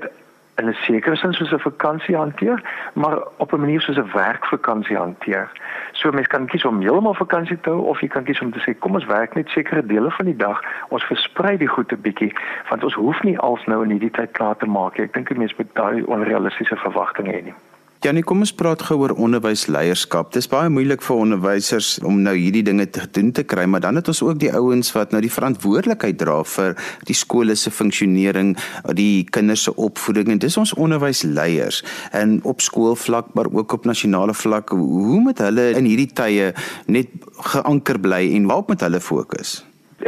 in 0.55 0.67
'n 0.69 0.73
sekere 0.73 1.15
sin 1.15 1.33
soos 1.33 1.51
'n 1.51 1.59
vakansie 1.59 2.15
hanteer, 2.15 2.63
maar 2.93 3.17
op 3.37 3.53
'n 3.53 3.59
manier 3.59 3.81
soos 3.81 3.97
'n 3.97 4.11
werkvakansie 4.13 4.97
hanteer. 4.97 5.51
So 5.91 6.11
mense 6.11 6.29
kan 6.29 6.45
kies 6.45 6.65
om 6.65 6.81
heeltemal 6.81 7.13
vakansie 7.13 7.59
te 7.59 7.69
hou 7.69 7.81
of 7.81 7.99
jy 8.01 8.07
kan 8.07 8.23
kies 8.23 8.41
om 8.41 8.51
te 8.51 8.59
sê 8.59 8.79
kom 8.79 8.93
ons 8.93 9.05
werk 9.05 9.33
net 9.35 9.49
sekere 9.49 9.85
dele 9.85 10.11
van 10.11 10.25
die 10.25 10.35
dag. 10.35 10.61
Ons 10.89 11.03
versprei 11.03 11.57
die 11.57 11.73
goed 11.75 11.91
'n 11.91 12.01
bietjie 12.01 12.33
want 12.69 12.83
ons 12.83 12.93
hoef 12.93 13.23
nie 13.23 13.39
als 13.39 13.65
nou 13.65 13.83
in 13.83 13.89
hierdie 13.89 14.11
tyd 14.11 14.31
klaar 14.31 14.57
te 14.57 14.65
maak 14.65 14.97
nie. 14.97 15.05
Ek 15.05 15.13
dink 15.13 15.27
die 15.27 15.37
mense 15.37 15.55
moet 15.57 15.75
daai 15.75 16.03
onrealistiese 16.03 16.75
verwagtinge 16.75 17.31
hê 17.31 17.43
nie. 17.43 17.53
Janie, 18.01 18.23
kom 18.25 18.39
ons 18.41 18.49
praat 18.57 18.81
gou 18.81 18.95
oor 19.03 19.11
onderwysleierskap. 19.13 20.31
Dis 20.33 20.47
baie 20.49 20.71
moeilik 20.73 21.03
vir 21.05 21.19
onderwysers 21.21 21.99
om 22.01 22.15
nou 22.25 22.33
hierdie 22.33 22.63
dinge 22.65 22.87
te 22.89 23.03
doen 23.13 23.29
te 23.29 23.43
kry, 23.45 23.67
maar 23.69 23.83
dan 23.85 23.99
het 23.99 24.09
ons 24.09 24.23
ook 24.25 24.39
die 24.41 24.49
ouens 24.57 24.89
wat 24.95 25.13
nou 25.13 25.21
die 25.21 25.29
verantwoordelikheid 25.29 26.17
dra 26.17 26.39
vir 26.55 26.73
die 27.05 27.13
skole 27.19 27.53
se 27.53 27.69
funksionering, 27.69 28.55
die 28.97 29.21
kinders 29.29 29.67
se 29.69 29.75
opvoeding 29.77 30.33
en 30.33 30.41
dis 30.41 30.57
ons 30.57 30.73
onderwysleiers 30.81 31.83
en 32.17 32.39
op 32.41 32.65
skoolvlak 32.65 33.35
maar 33.37 33.53
ook 33.53 33.77
op 33.77 33.85
nasionale 33.85 34.33
vlak. 34.33 34.73
Hoe 34.73 35.21
moet 35.21 35.45
hulle 35.45 35.69
in 35.77 35.85
hierdie 35.85 36.09
tye 36.09 36.55
net 36.89 37.13
geanker 37.53 38.01
bly 38.01 38.23
en 38.33 38.49
waarop 38.49 38.73
moet 38.73 38.89
hulle 38.89 39.07
fokus? 39.13 39.59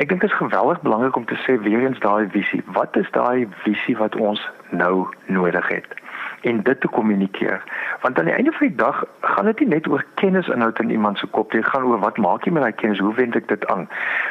Ek 0.02 0.10
dink 0.10 0.26
dit 0.26 0.32
is 0.34 0.42
geweldig 0.42 0.82
belangrik 0.82 1.22
om 1.22 1.30
te 1.30 1.38
sê 1.46 1.62
weer 1.62 1.86
eens 1.86 2.02
daai 2.02 2.26
visie. 2.34 2.66
Wat 2.74 2.98
is 2.98 3.14
daai 3.14 3.46
visie 3.62 3.94
wat 4.02 4.18
ons 4.18 4.42
nou 4.74 5.04
nodig 5.30 5.70
het? 5.70 6.00
En 6.44 6.64
dit 6.64 6.82
te 6.82 6.88
kommunikeer. 6.88 7.64
Want 8.02 8.20
aan 8.20 8.26
die 8.26 8.34
einde 8.34 8.52
van 8.52 8.68
die 8.68 8.76
dag 8.76 9.06
gaan 9.22 9.46
dit 9.46 9.60
nie 9.60 9.68
net 9.68 9.88
oor 9.88 10.06
kennisinhoud 10.14 10.80
in 10.80 10.90
iemand 10.90 11.18
se 11.18 11.28
kop 11.28 11.54
nie, 11.54 11.62
dit 11.62 11.70
gaan 11.70 11.84
oor 11.84 12.00
wat 12.00 12.18
maak 12.18 12.46
jy 12.46 12.52
met 12.52 12.64
daai 12.66 12.76
kennis, 12.82 13.00
hoe 13.00 13.14
wend 13.16 13.36
ek 13.40 13.48
dit 13.48 13.66
aan? 13.72 13.88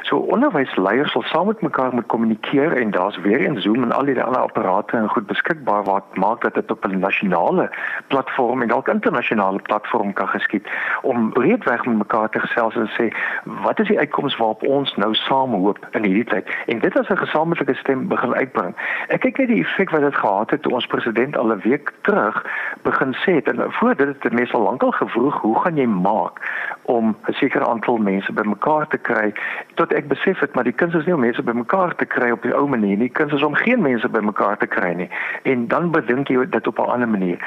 So 0.09 0.19
onderwysleiers 0.35 1.13
sal 1.13 1.25
saam 1.31 1.47
met 1.47 1.63
mekaar 1.65 1.95
moet 1.95 2.07
kommunikeer 2.13 2.77
en 2.77 2.91
daar's 2.91 3.19
weer 3.25 3.45
een 3.45 3.61
Zoom 3.61 3.83
en 3.83 3.93
al 3.93 4.05
die 4.05 4.23
ander 4.23 4.41
apparate 4.41 4.97
en 4.97 5.09
goed 5.09 5.27
beskikbaar 5.27 5.85
wat 5.89 6.17
maak 6.17 6.43
dat 6.43 6.55
dit 6.55 6.71
op 6.71 6.85
'n 6.85 6.99
nasionale 6.99 7.71
platform 8.07 8.63
en 8.63 8.69
dalk 8.69 8.89
internasionale 8.89 9.63
platform 9.63 10.13
kan 10.13 10.29
geskied 10.29 10.69
om 11.03 11.33
breedweg 11.33 11.85
met 11.85 11.97
mekaar 11.97 12.29
te 12.29 12.41
gesels 12.41 12.77
en 12.77 12.91
sê 12.99 13.09
wat 13.45 13.81
is 13.81 13.89
die 13.89 13.99
uitkomste 13.99 14.39
waarop 14.39 14.63
ons 14.63 14.97
nou 14.97 15.15
saam 15.15 15.55
hoop 15.55 15.79
in 15.91 16.05
hierdie 16.05 16.25
tyd 16.25 16.49
en 16.67 16.79
dit 16.79 16.99
as 16.99 17.09
'n 17.09 17.17
gesamentlike 17.17 17.75
stem 17.75 18.09
begin 18.09 18.35
uitbring. 18.35 18.75
Ek 19.09 19.21
kyk 19.21 19.39
net 19.39 19.49
die 19.49 19.61
effek 19.65 19.91
wat 19.91 20.01
dit 20.01 20.15
gehad 20.15 20.51
het 20.51 20.63
toe 20.63 20.73
ons 20.73 20.87
president 20.87 21.37
al 21.37 21.53
'n 21.53 21.61
week 21.61 21.93
terug 22.03 22.45
begin 22.83 23.15
sê 23.15 23.35
het 23.35 23.49
en 23.49 23.73
voor 23.73 23.97
dit 23.97 24.23
het 24.23 24.33
mense 24.33 24.53
al 24.53 24.63
lankal 24.63 24.91
gevroeg 24.91 25.41
hoe 25.41 25.61
gaan 25.61 25.77
jy 25.77 25.87
maak 25.87 26.41
om 26.83 27.17
'n 27.27 27.33
sekere 27.33 27.67
aantal 27.67 27.97
mense 27.97 28.33
bymekaar 28.33 28.87
te 28.87 28.99
kry? 28.99 29.33
Tot 29.75 29.93
ek 29.93 30.09
besef 30.09 30.41
het 30.41 30.55
maar 30.55 30.65
die 30.65 30.73
kuns 30.73 30.95
is 30.95 31.05
nie 31.05 31.15
om 31.15 31.21
mense 31.21 31.43
bymekaar 31.43 31.95
te 31.95 32.05
kry 32.05 32.31
op 32.31 32.43
die 32.43 32.55
ou 32.55 32.69
manier 32.69 32.97
nie 32.97 33.09
kuns 33.09 33.33
is 33.33 33.43
om 33.43 33.55
geen 33.55 33.83
mense 33.83 34.09
bymekaar 34.09 34.57
te 34.57 34.67
kry 34.67 34.93
nie. 34.93 35.11
En 35.43 35.69
dan 35.69 35.91
bedink 35.91 36.29
jy 36.29 36.49
dit 36.49 36.67
op 36.67 36.79
'n 36.79 36.91
ander 36.91 37.09
manier. 37.09 37.39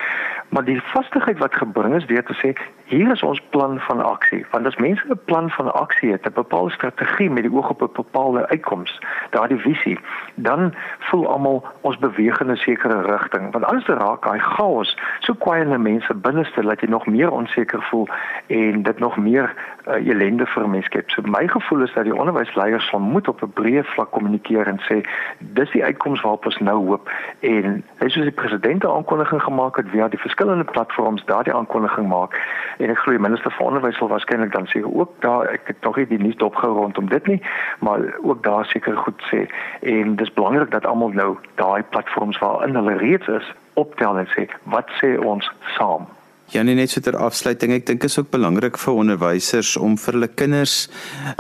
Maar 0.50 0.64
die 0.64 0.82
vastigheid 0.82 1.38
wat 1.38 1.56
gebring 1.56 1.96
is 1.96 2.06
deur 2.06 2.24
te 2.24 2.34
sê 2.34 2.54
hier 2.86 3.12
is 3.12 3.24
ons 3.24 3.42
plan 3.50 3.80
van 3.80 4.04
aksie. 4.04 4.46
Want 4.52 4.66
as 4.66 4.76
mense 4.76 5.06
'n 5.10 5.20
plan 5.26 5.50
van 5.50 5.74
aksie 5.74 6.12
het 6.12 6.26
'n 6.26 6.34
bepaalde 6.34 6.72
strategie 6.72 7.30
met 7.30 7.44
die 7.44 7.54
oog 7.54 7.70
op 7.70 7.82
'n 7.82 7.90
bepaalde 7.94 8.48
uitkoms 8.48 9.02
daardie 9.30 9.60
visie 9.60 10.00
dan 10.36 10.74
voel 11.00 11.28
almal 11.28 11.64
ons 11.82 11.98
beweeg 11.98 12.40
in 12.40 12.52
'n 12.52 12.56
sekere 12.56 13.02
rigting 13.02 13.52
want 13.52 13.66
alles 13.66 13.86
raak 13.86 14.24
daai 14.26 14.40
chaos. 14.46 14.96
So 15.20 15.34
kwaai 15.34 15.62
in 15.62 15.82
mense 15.82 16.14
binneste 16.14 16.62
dat 16.62 16.82
jy 16.82 16.90
nog 16.90 17.06
meer 17.06 17.32
onseker 17.32 17.82
voel 17.90 18.08
en 18.48 18.84
dit 18.84 19.00
nog 19.00 19.18
meer 19.18 19.54
uh, 19.88 19.94
ellende 19.94 20.46
vir 20.46 20.70
mense 20.70 20.90
skep. 20.90 21.10
So 21.10 21.22
my 21.26 21.48
gevoel 21.48 21.84
is 21.86 21.94
dat 21.94 22.04
die 22.04 22.16
onderwysleiers 22.16 22.88
sal 22.90 23.00
moet 23.00 23.28
op 23.28 23.42
'n 23.42 23.54
breë 23.58 23.84
vlak 23.94 24.12
kommunikeer 24.12 24.68
en 24.68 24.80
sê 24.88 25.02
dis 25.40 25.72
die 25.72 25.84
uitkoms 25.84 26.22
waarop 26.22 26.46
ons 26.46 26.58
nou 26.58 26.78
hoop. 26.88 27.10
En 27.40 27.84
hy 27.98 28.10
soos 28.10 28.30
die 28.30 28.40
president 28.42 28.84
'n 28.84 28.96
aankondiging 28.98 29.42
gemaak 29.42 29.76
het 29.76 29.90
via 29.90 30.08
die 30.08 30.20
verskillende 30.20 30.64
platforms 30.64 31.26
daardie 31.26 31.54
aankondiging 31.54 32.08
maak 32.08 32.40
en 32.78 32.90
ek 32.90 32.98
glo 32.98 33.12
die 33.12 33.28
minister 33.28 33.52
van 33.52 33.66
onderwys 33.66 33.98
sal 33.98 34.08
waarskynlik 34.08 34.52
dan 34.52 34.68
sê 34.68 34.84
ook 34.84 35.12
daar 35.20 35.46
ek 35.48 35.62
het 35.68 35.82
nog 35.82 35.96
nie 35.96 36.08
die 36.08 36.20
nuus 36.20 36.36
dopgehou 36.36 36.76
rondom 36.76 37.10
dit 37.10 37.28
nie 37.28 37.42
maar 37.80 38.00
ook 38.22 38.44
daar 38.44 38.66
seker 38.66 38.98
goed 38.98 39.22
sê. 39.32 39.48
En 39.82 40.16
dis 40.16 40.34
belangrik 40.34 40.72
dat 40.72 40.86
almal 40.86 41.10
nou 41.10 41.38
daai 41.56 41.84
platforms 41.84 42.38
waarin 42.40 42.76
hulle 42.76 42.98
reeds 42.98 43.28
is 43.28 43.54
optel 43.76 44.20
en 44.20 44.30
sê 44.36 44.48
wat 44.74 44.90
sê 45.00 45.16
ons 45.32 45.52
saam 45.78 46.08
Janie 46.54 46.76
net 46.78 46.92
so 46.94 47.02
ter 47.02 47.16
afsluiting 47.18 47.72
ek 47.74 47.88
dink 47.88 48.04
is 48.06 48.20
ook 48.20 48.28
belangrik 48.30 48.76
vir 48.78 49.00
onderwysers 49.02 49.72
om 49.82 49.96
vir 49.98 50.14
hulle 50.14 50.28
kinders 50.30 50.76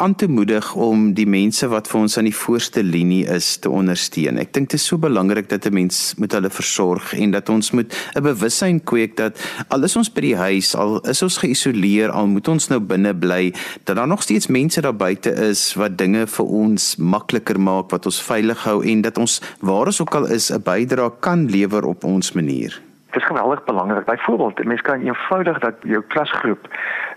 aan 0.02 0.15
te 0.18 0.26
moedig 0.26 0.72
om 0.82 1.12
die 1.13 1.28
mense 1.30 1.70
wat 1.70 1.86
vir 1.91 2.00
ons 2.00 2.18
aan 2.18 2.26
die 2.26 2.34
voorste 2.34 2.82
linie 2.82 3.22
is 3.30 3.52
te 3.62 3.70
ondersteun. 3.70 4.39
Ek 4.41 4.50
dink 4.58 4.72
dit 4.72 4.80
is 4.80 4.88
so 4.89 4.98
belangrik 4.98 5.52
dat 5.52 5.68
'n 5.70 5.74
mens 5.78 6.15
met 6.18 6.34
hulle 6.34 6.50
versorg 6.50 7.13
en 7.13 7.32
dat 7.32 7.50
ons 7.50 7.72
moet 7.72 7.94
'n 8.15 8.24
bewussyn 8.24 8.82
kweek 8.82 9.15
dat 9.18 9.38
al 9.70 9.84
is 9.84 9.96
ons 9.96 10.10
by 10.10 10.22
die 10.22 10.36
huis, 10.36 10.76
al 10.76 11.00
is 11.06 11.22
ons 11.22 11.38
geïsoleer, 11.38 12.10
al 12.10 12.28
moet 12.28 12.48
ons 12.48 12.68
nou 12.70 12.80
binne 12.80 13.13
bly, 13.13 13.54
dat 13.84 13.96
daar 13.96 14.08
nog 14.08 14.24
steeds 14.24 14.48
mense 14.48 14.82
daar 14.82 14.98
buite 14.98 15.30
is 15.30 15.76
wat 15.76 15.98
dinge 15.98 16.26
vir 16.28 16.46
ons 16.46 16.96
makliker 16.98 17.60
maak, 17.60 17.91
wat 17.91 18.06
ons 18.06 18.22
veilig 18.22 18.63
hou 18.63 18.82
en 18.84 19.02
dat 19.02 19.18
ons 19.18 19.41
waar 19.62 19.86
ons 19.86 20.02
ook 20.02 20.15
al 20.15 20.26
is 20.26 20.52
'n 20.52 20.63
bydrae 20.63 21.12
kan 21.20 21.46
lewer 21.46 21.86
op 21.86 22.04
ons 22.04 22.34
manier. 22.34 22.85
Dit 23.15 23.23
is 23.23 23.30
geweldig 23.30 23.63
belangrik. 23.63 24.06
Byvoorbeeld, 24.06 24.63
mense 24.63 24.84
kan 24.84 25.01
eenvoudig 25.01 25.60
dat 25.60 25.75
jou 25.82 26.04
klasgroep 26.08 26.67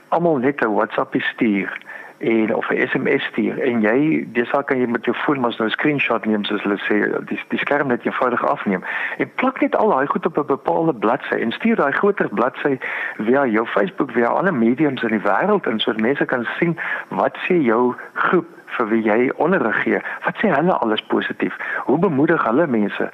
almal 0.08 0.36
net 0.36 0.60
'n 0.60 0.74
WhatsApp 0.74 1.14
stuur 1.18 1.78
en 2.18 2.54
of 2.54 2.70
'n 2.70 2.86
SMS 2.88 3.24
stuur 3.24 3.58
en 3.58 3.80
jy 3.80 4.26
dis 4.32 4.52
al 4.52 4.64
kan 4.64 4.78
jy 4.78 4.86
met 4.86 5.04
jou 5.04 5.16
foon 5.16 5.40
maar 5.40 5.54
nou 5.58 5.68
'n 5.68 5.70
screenshot 5.70 6.24
neem 6.24 6.44
soos 6.44 6.62
hulle 6.62 6.78
sê 6.78 7.24
die 7.26 7.40
die 7.48 7.58
skerm 7.58 7.86
net 7.86 8.04
eenvoudig 8.04 8.46
afneem 8.46 8.84
en 9.18 9.30
plak 9.34 9.60
net 9.60 9.76
al 9.76 9.88
daai 9.88 10.06
goed 10.06 10.26
op 10.26 10.38
'n 10.38 10.46
bepaalde 10.46 10.94
bladsy 10.94 11.34
en 11.34 11.52
stuur 11.52 11.76
daai 11.76 11.92
groter 11.92 12.28
bladsy 12.28 12.78
via 13.16 13.46
jou 13.46 13.66
Facebook 13.66 14.10
via 14.10 14.26
ander 14.26 14.54
mediums 14.54 15.02
in 15.02 15.08
die 15.08 15.26
wêreld 15.30 15.66
en 15.66 15.80
sodat 15.80 16.00
mense 16.00 16.24
kan 16.24 16.48
sien 16.58 16.78
wat 17.08 17.36
sê 17.36 17.54
jou 17.54 17.94
groep 18.12 18.57
vir 18.76 18.88
wie 18.88 19.02
jy 19.02 19.30
onderrig 19.36 19.82
gee 19.82 20.00
wat 20.24 20.40
sê 20.42 20.52
hulle 20.54 20.78
alles 20.78 21.02
positief 21.12 21.56
hoe 21.84 21.98
bemoedig 21.98 22.44
hulle 22.44 22.66
mense 22.66 23.10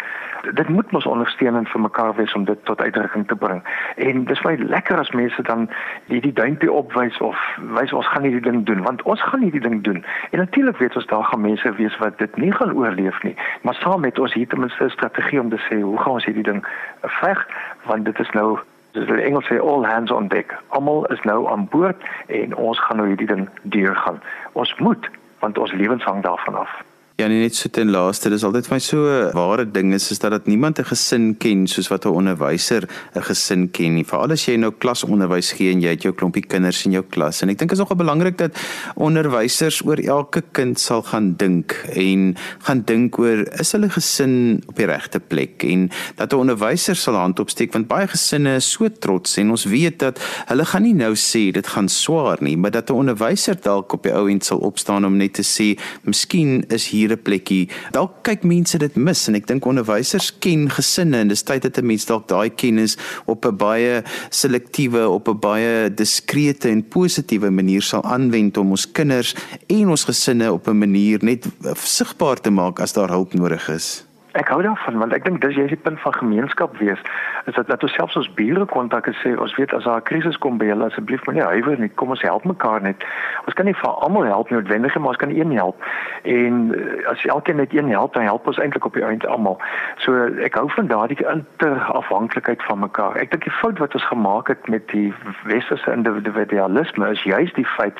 dit 0.52 0.68
moet 0.68 0.90
mos 0.90 1.06
ondersteunend 1.06 1.68
vir 1.68 1.80
mekaar 1.80 2.14
wees 2.14 2.32
om 2.34 2.44
dit 2.44 2.64
tot 2.64 2.80
uitdrukking 2.80 3.26
te 3.28 3.36
bring. 3.36 3.62
En 3.96 4.24
dis 4.24 4.40
baie 4.40 4.58
lekker 4.58 4.98
as 4.98 5.10
mense 5.10 5.42
dan 5.42 5.68
die 6.06 6.20
die 6.20 6.32
duimpie 6.32 6.72
opwys 6.72 7.18
of 7.18 7.38
wys 7.78 7.92
ons 7.92 8.08
gaan 8.12 8.26
hierdie 8.26 8.44
ding 8.44 8.64
doen 8.66 8.82
want 8.82 9.02
ons 9.02 9.22
gaan 9.22 9.40
hierdie 9.40 9.62
ding 9.64 9.82
doen. 9.84 10.04
En 10.30 10.38
natuurlik 10.38 10.76
weet 10.76 10.96
ons 10.96 11.06
daar 11.06 11.24
gaan 11.24 11.40
mense 11.40 11.74
wees 11.78 11.96
wat 11.98 12.18
dit 12.18 12.36
nie 12.36 12.52
gaan 12.52 12.74
oorleef 12.74 13.22
nie. 13.22 13.34
Maar 13.62 13.74
saam 13.74 14.00
met 14.00 14.18
ons 14.18 14.34
hier 14.34 14.48
ten 14.48 14.60
minste 14.60 14.84
'n 14.84 14.90
strategie 14.90 15.40
om 15.40 15.50
te 15.50 15.60
sê 15.70 15.80
hoe 15.80 15.98
gaan 15.98 16.12
ons 16.12 16.24
hierdie 16.24 16.48
ding 16.50 16.64
veg 17.00 17.46
want 17.84 18.04
dit 18.04 18.18
is 18.18 18.30
nou 18.30 18.58
dis 18.92 19.06
die 19.06 19.22
Engels 19.22 19.46
sê 19.46 19.58
all 19.58 19.84
hands 19.84 20.10
on 20.10 20.28
deck. 20.28 20.54
Almal 20.68 21.06
is 21.06 21.20
nou 21.22 21.48
aan 21.50 21.68
boord 21.68 22.02
en 22.26 22.54
ons 22.56 22.80
gaan 22.80 22.96
nou 22.96 23.08
hierdie 23.08 23.26
ding 23.26 23.48
deurgaan. 23.62 24.20
Ons 24.52 24.74
moet 24.78 25.10
want 25.44 25.58
ons 25.58 25.72
lewens 25.72 26.04
hang 26.04 26.22
daarvan 26.22 26.54
af. 26.54 26.72
Ja, 27.14 27.28
nee, 27.30 27.44
net 27.44 27.54
so 27.54 27.70
ten 27.70 27.92
laaste, 27.94 28.26
dis 28.32 28.42
altyd 28.42 28.66
vir 28.66 28.74
my 28.74 28.80
so 28.82 28.98
'n 29.06 29.36
ware 29.38 29.64
ding 29.70 29.92
is 29.94 30.10
is 30.10 30.18
dat 30.18 30.32
dat 30.32 30.48
niemand 30.50 30.80
'n 30.80 30.84
gesin 30.84 31.36
ken 31.38 31.68
soos 31.68 31.88
wat 31.88 32.04
'n 32.04 32.08
onderwyser 32.08 32.88
'n 33.14 33.22
gesin 33.22 33.70
ken 33.70 33.94
nie. 33.94 34.04
Veral 34.04 34.32
as 34.32 34.46
jy 34.46 34.56
nou 34.56 34.72
klasonderwys 34.72 35.52
gee 35.52 35.70
en 35.70 35.80
jy 35.80 35.90
het 35.90 36.02
jou 36.02 36.12
klompie 36.12 36.42
kinders 36.42 36.84
in 36.86 36.90
jou 36.90 37.04
klas. 37.08 37.42
En 37.42 37.50
ek 37.50 37.58
dink 37.58 37.70
is 37.70 37.78
nogal 37.78 37.96
belangrik 37.96 38.36
dat 38.36 38.58
onderwysers 38.96 39.86
oor 39.86 39.96
elke 39.96 40.42
kind 40.52 40.80
sal 40.80 41.02
gaan 41.02 41.36
dink 41.36 41.72
en 41.94 42.34
gaan 42.66 42.82
dink 42.84 43.16
oor 43.18 43.46
is 43.60 43.72
hulle 43.72 43.90
gesin 43.90 44.60
op 44.66 44.74
die 44.74 44.86
regte 44.86 45.20
plek 45.20 45.62
en 45.62 45.90
dat 46.16 46.32
'n 46.32 46.36
onderwyser 46.36 46.96
sal 46.96 47.14
hand 47.14 47.38
opsteek 47.38 47.72
want 47.74 47.86
baie 47.86 48.08
gesinne 48.08 48.56
is 48.56 48.72
so 48.72 48.88
trots 48.88 49.36
en 49.36 49.50
ons 49.50 49.64
weet 49.64 49.98
dat 50.00 50.18
hulle 50.48 50.64
gaan 50.64 50.82
nie 50.82 50.94
nou 50.94 51.14
sê 51.14 51.52
dit 51.52 51.66
gaan 51.66 51.88
swaar 51.88 52.38
nie, 52.40 52.56
maar 52.56 52.72
dat 52.72 52.90
'n 52.90 52.94
onderwyser 52.94 53.54
dalk 53.62 53.92
op 53.92 54.02
die 54.02 54.12
ou 54.12 54.28
end 54.28 54.44
sal 54.44 54.58
opstaan 54.58 55.04
om 55.04 55.16
net 55.16 55.34
te 55.34 55.42
sê, 55.42 55.78
"Miskien 56.02 56.64
is 56.68 56.88
hier 56.88 57.03
'n 57.12 57.22
plekkie." 57.22 57.68
Dalk 57.92 58.22
kyk 58.22 58.44
mense 58.44 58.78
dit 58.78 58.96
mis 58.96 59.28
en 59.28 59.34
ek 59.34 59.46
dink 59.46 59.66
onderwysers 59.66 60.32
ken 60.38 60.70
gesinne 60.70 61.16
en 61.16 61.28
dis 61.28 61.42
tyd 61.42 61.62
dat 61.62 61.78
'n 61.78 61.86
mens 61.86 62.06
dalk 62.06 62.28
daai 62.28 62.50
kennis 62.50 62.96
op 63.26 63.46
'n 63.46 63.56
baie 63.56 64.02
selektiewe, 64.30 65.08
op 65.08 65.28
'n 65.28 65.38
baie 65.38 65.94
diskrete 65.94 66.68
en 66.68 66.88
positiewe 66.88 67.50
manier 67.50 67.82
sal 67.82 68.02
aanwend 68.02 68.56
om 68.56 68.70
ons 68.70 68.92
kinders 68.92 69.34
en 69.66 69.88
ons 69.88 70.04
gesinne 70.04 70.52
op 70.52 70.68
'n 70.68 70.78
manier 70.78 71.18
net 71.22 71.46
sigbaar 71.74 72.40
te 72.40 72.50
maak 72.50 72.80
as 72.80 72.92
daar 72.92 73.10
hulp 73.10 73.34
nodig 73.34 73.68
is. 73.68 74.04
Ek 74.34 74.48
hou 74.50 74.62
daarvan 74.66 74.96
want 74.98 75.14
ek 75.14 75.22
dink 75.22 75.38
dis 75.44 75.54
jy 75.54 75.68
is 75.68 75.70
die 75.70 75.78
punt 75.78 76.00
van 76.02 76.14
gemeenskap 76.16 76.72
wees. 76.80 76.98
Is 77.46 77.54
dat 77.54 77.68
dat 77.70 77.84
ons 77.86 77.92
selfs 77.94 78.16
ons 78.18 78.30
bure 78.34 78.64
kontak 78.66 79.06
en 79.06 79.14
sê 79.20 79.34
ons 79.38 79.54
weet 79.54 79.74
as 79.76 79.86
daar 79.86 80.00
'n 80.02 80.08
krisis 80.10 80.38
kom 80.42 80.58
by 80.58 80.66
julle 80.66 80.88
asseblief 80.90 81.22
moenie 81.26 81.44
huiwer 81.44 81.78
nie. 81.78 81.88
Kom 81.88 82.10
ons 82.10 82.22
help 82.22 82.44
mekaar 82.44 82.82
net. 82.82 83.04
Ons 83.46 83.54
kan 83.54 83.64
nie 83.64 83.76
vir 83.78 83.90
almal 83.90 84.24
help 84.24 84.50
noodwendig, 84.50 84.98
maar 84.98 85.14
ons 85.14 85.22
kan 85.22 85.30
een 85.30 85.52
help. 85.52 85.76
En 86.22 86.74
eh, 86.74 87.06
as 87.06 87.24
elkeen 87.24 87.56
net 87.56 87.72
een 87.72 87.88
help, 87.88 88.14
dan 88.14 88.22
help 88.22 88.46
ons 88.46 88.58
eintlik 88.58 88.84
op 88.84 88.94
die 88.94 89.04
einde 89.04 89.28
almal. 89.28 89.60
So 89.96 90.26
ek 90.42 90.54
hou 90.54 90.70
van 90.70 90.86
daardie 90.86 91.26
interafhanklikheid 91.30 92.62
van 92.62 92.78
mekaar. 92.78 93.16
Ek 93.16 93.30
dink 93.30 93.44
die 93.44 93.58
fout 93.62 93.78
wat 93.78 93.94
ons 93.94 94.06
gemaak 94.06 94.48
het 94.48 94.68
met 94.68 94.88
die 94.88 95.14
westerse 95.44 95.92
individualisme 95.92 97.10
is 97.10 97.22
juist 97.22 97.54
die 97.54 97.66
feit 97.76 97.98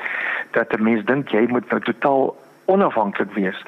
dat 0.51 0.73
'n 0.73 0.83
mens 0.83 1.05
dink 1.05 1.29
jy 1.29 1.47
moet 1.47 1.71
nou 1.71 1.81
totaal 1.81 2.35
onafhanklik 2.65 3.33
wees. 3.33 3.63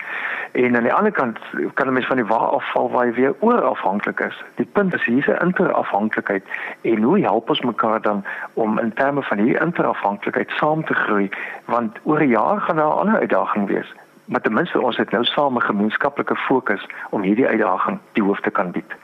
En 0.57 0.77
aan 0.77 0.83
die 0.83 0.93
ander 0.93 1.13
kant 1.13 1.39
kan 1.75 1.87
'n 1.87 1.93
mens 1.93 2.07
van 2.07 2.17
die 2.17 2.25
waar 2.25 2.49
afval 2.59 2.91
waar 2.91 3.07
jy 3.07 3.13
weer 3.13 3.35
oor 3.39 3.61
afhanklik 3.61 4.21
is. 4.21 4.45
Die 4.55 4.69
punt 4.73 4.95
is 4.95 5.05
hier's 5.05 5.27
'n 5.27 5.45
interafhanklikheid 5.45 6.45
en 6.81 7.03
hoe 7.03 7.21
help 7.21 7.49
ons 7.49 7.61
mekaar 7.61 8.01
dan 8.01 8.25
om 8.53 8.79
in 8.79 8.93
terme 8.93 9.23
van 9.23 9.39
hierdie 9.39 9.61
interafhanklikheid 9.61 10.51
saam 10.51 10.85
te 10.85 10.95
groei 10.95 11.29
want 11.65 11.99
oor 12.03 12.21
'n 12.21 12.29
jaar 12.29 12.61
gaan 12.61 12.77
daar 12.77 12.87
'n 12.95 12.99
ander 12.99 13.19
uitdaging 13.19 13.67
wees. 13.67 13.95
Maar 14.25 14.41
ten 14.41 14.53
minste 14.53 14.81
ons 14.81 14.97
het 14.97 15.11
nou 15.11 15.25
saam 15.25 15.57
'n 15.57 15.63
gemeenskaplike 15.63 16.37
fokus 16.37 16.87
om 17.11 17.23
hierdie 17.23 17.49
uitdaging 17.49 17.99
die 18.13 18.23
hoof 18.23 18.41
te 18.41 18.51
kan 18.51 18.71
bied. 18.71 18.95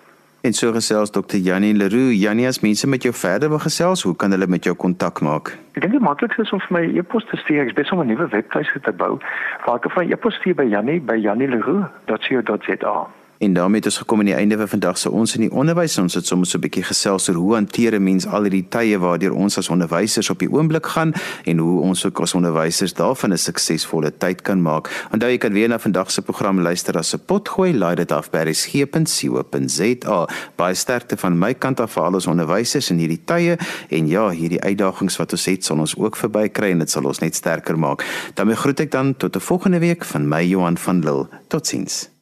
En 0.43 0.53
so 0.53 0.73
gesels 0.73 1.11
Dr. 1.11 1.37
Janie 1.37 1.75
Leroux. 1.75 2.19
Janie, 2.19 2.47
as 2.47 2.61
mense 2.61 2.89
met 2.89 3.03
jou 3.03 3.15
verder 3.15 3.49
wil 3.49 3.63
gesels, 3.63 4.03
hoe 4.03 4.17
kan 4.17 4.31
hulle 4.31 4.47
met 4.47 4.65
jou 4.65 4.75
kontak 4.75 5.21
maak? 5.23 5.55
Ek 5.79 5.85
dink 5.85 5.95
die 5.95 6.03
maklikste 6.03 6.43
is 6.43 6.51
om 6.51 6.59
vir 6.67 6.75
my 6.75 6.83
e-pos 6.99 7.29
te 7.31 7.39
stuur. 7.45 7.63
Ek 7.63 7.71
is 7.71 7.79
besig 7.79 7.95
om 7.95 8.03
'n 8.03 8.11
nuwe 8.11 8.27
webtuiste 8.35 8.83
te 8.83 8.93
bou. 8.93 9.23
Waar 9.65 9.79
ek 9.79 9.91
van 9.95 10.11
e-pos 10.11 10.35
stuur 10.43 10.59
by 10.59 10.67
Janie 10.67 11.01
by 11.01 11.15
janieleroux.co.za. 11.15 13.22
En 13.43 13.53
daarmee 13.53 13.77
het 13.77 13.85
ons 13.85 13.97
gekom 13.99 14.19
aan 14.19 14.29
die 14.31 14.35
einde 14.35 14.57
van 14.57 14.69
vandag 14.69 14.99
se 14.99 15.11
ons 15.11 15.35
in 15.35 15.41
die 15.41 15.51
onderwys. 15.51 15.99
Ons 15.99 16.15
het 16.15 16.27
soms 16.27 16.51
so 16.51 16.59
'n 16.59 16.61
bietjie 16.61 16.83
gesels 16.83 17.29
oor 17.29 17.35
hoe 17.35 17.55
hanteer 17.55 17.95
'n 17.95 18.03
mens 18.03 18.27
al 18.27 18.43
hierdie 18.43 18.69
tye 18.69 18.99
waardeur 18.99 19.33
ons 19.33 19.59
as 19.59 19.69
onderwysers 19.69 20.31
op 20.31 20.39
die 20.39 20.51
oomblik 20.51 20.87
gaan 20.87 21.13
en 21.45 21.59
hoe 21.59 21.81
ons 21.81 22.07
ook 22.07 22.21
as 22.21 22.35
onderwysers 22.35 22.95
daarvan 22.95 23.33
'n 23.33 23.39
suksesvolle 23.39 24.13
tyd 24.19 24.43
kan 24.43 24.63
maak. 24.63 25.09
Onthou 25.13 25.31
jy 25.31 25.39
kan 25.39 25.53
weer 25.53 25.69
na 25.69 25.79
vandag 25.79 26.11
se 26.11 26.23
program 26.23 26.61
luister 26.61 26.99
as 26.99 27.15
'n 27.15 27.21
potgooi. 27.27 27.75
Laai 27.75 27.95
dit 27.95 28.13
af 28.13 28.31
by 28.31 28.39
resgep.co.za. 28.39 30.29
Baie 30.57 30.75
sterkte 30.75 31.17
van 31.17 31.39
my 31.39 31.55
kant 31.55 31.81
af 31.81 31.93
vir 31.93 32.03
al 32.03 32.15
ons 32.15 32.27
onderwysers 32.27 32.91
in 32.91 32.99
hierdie 32.99 33.25
tye 33.25 33.59
en 33.89 34.09
ja, 34.09 34.31
hierdie 34.31 34.61
uitdagings 34.61 35.17
wat 35.17 35.33
ons 35.33 35.45
het, 35.45 35.65
sal 35.65 35.79
ons 35.79 35.97
ook 35.97 36.17
verbykry 36.17 36.71
en 36.71 36.79
dit 36.79 36.91
sal 36.91 37.05
ons 37.05 37.19
net 37.19 37.35
sterker 37.35 37.79
maak. 37.79 38.05
daarmee 38.35 38.57
groet 38.57 38.81
ek 38.81 38.91
dan 38.91 39.17
tot 39.17 39.37
'n 39.37 39.41
volgende 39.41 39.79
week 39.79 40.05
van 40.05 40.29
my 40.29 40.45
Johan 40.45 40.79
van 40.79 41.01
Lille. 41.01 41.29
Totsiens. 41.49 42.13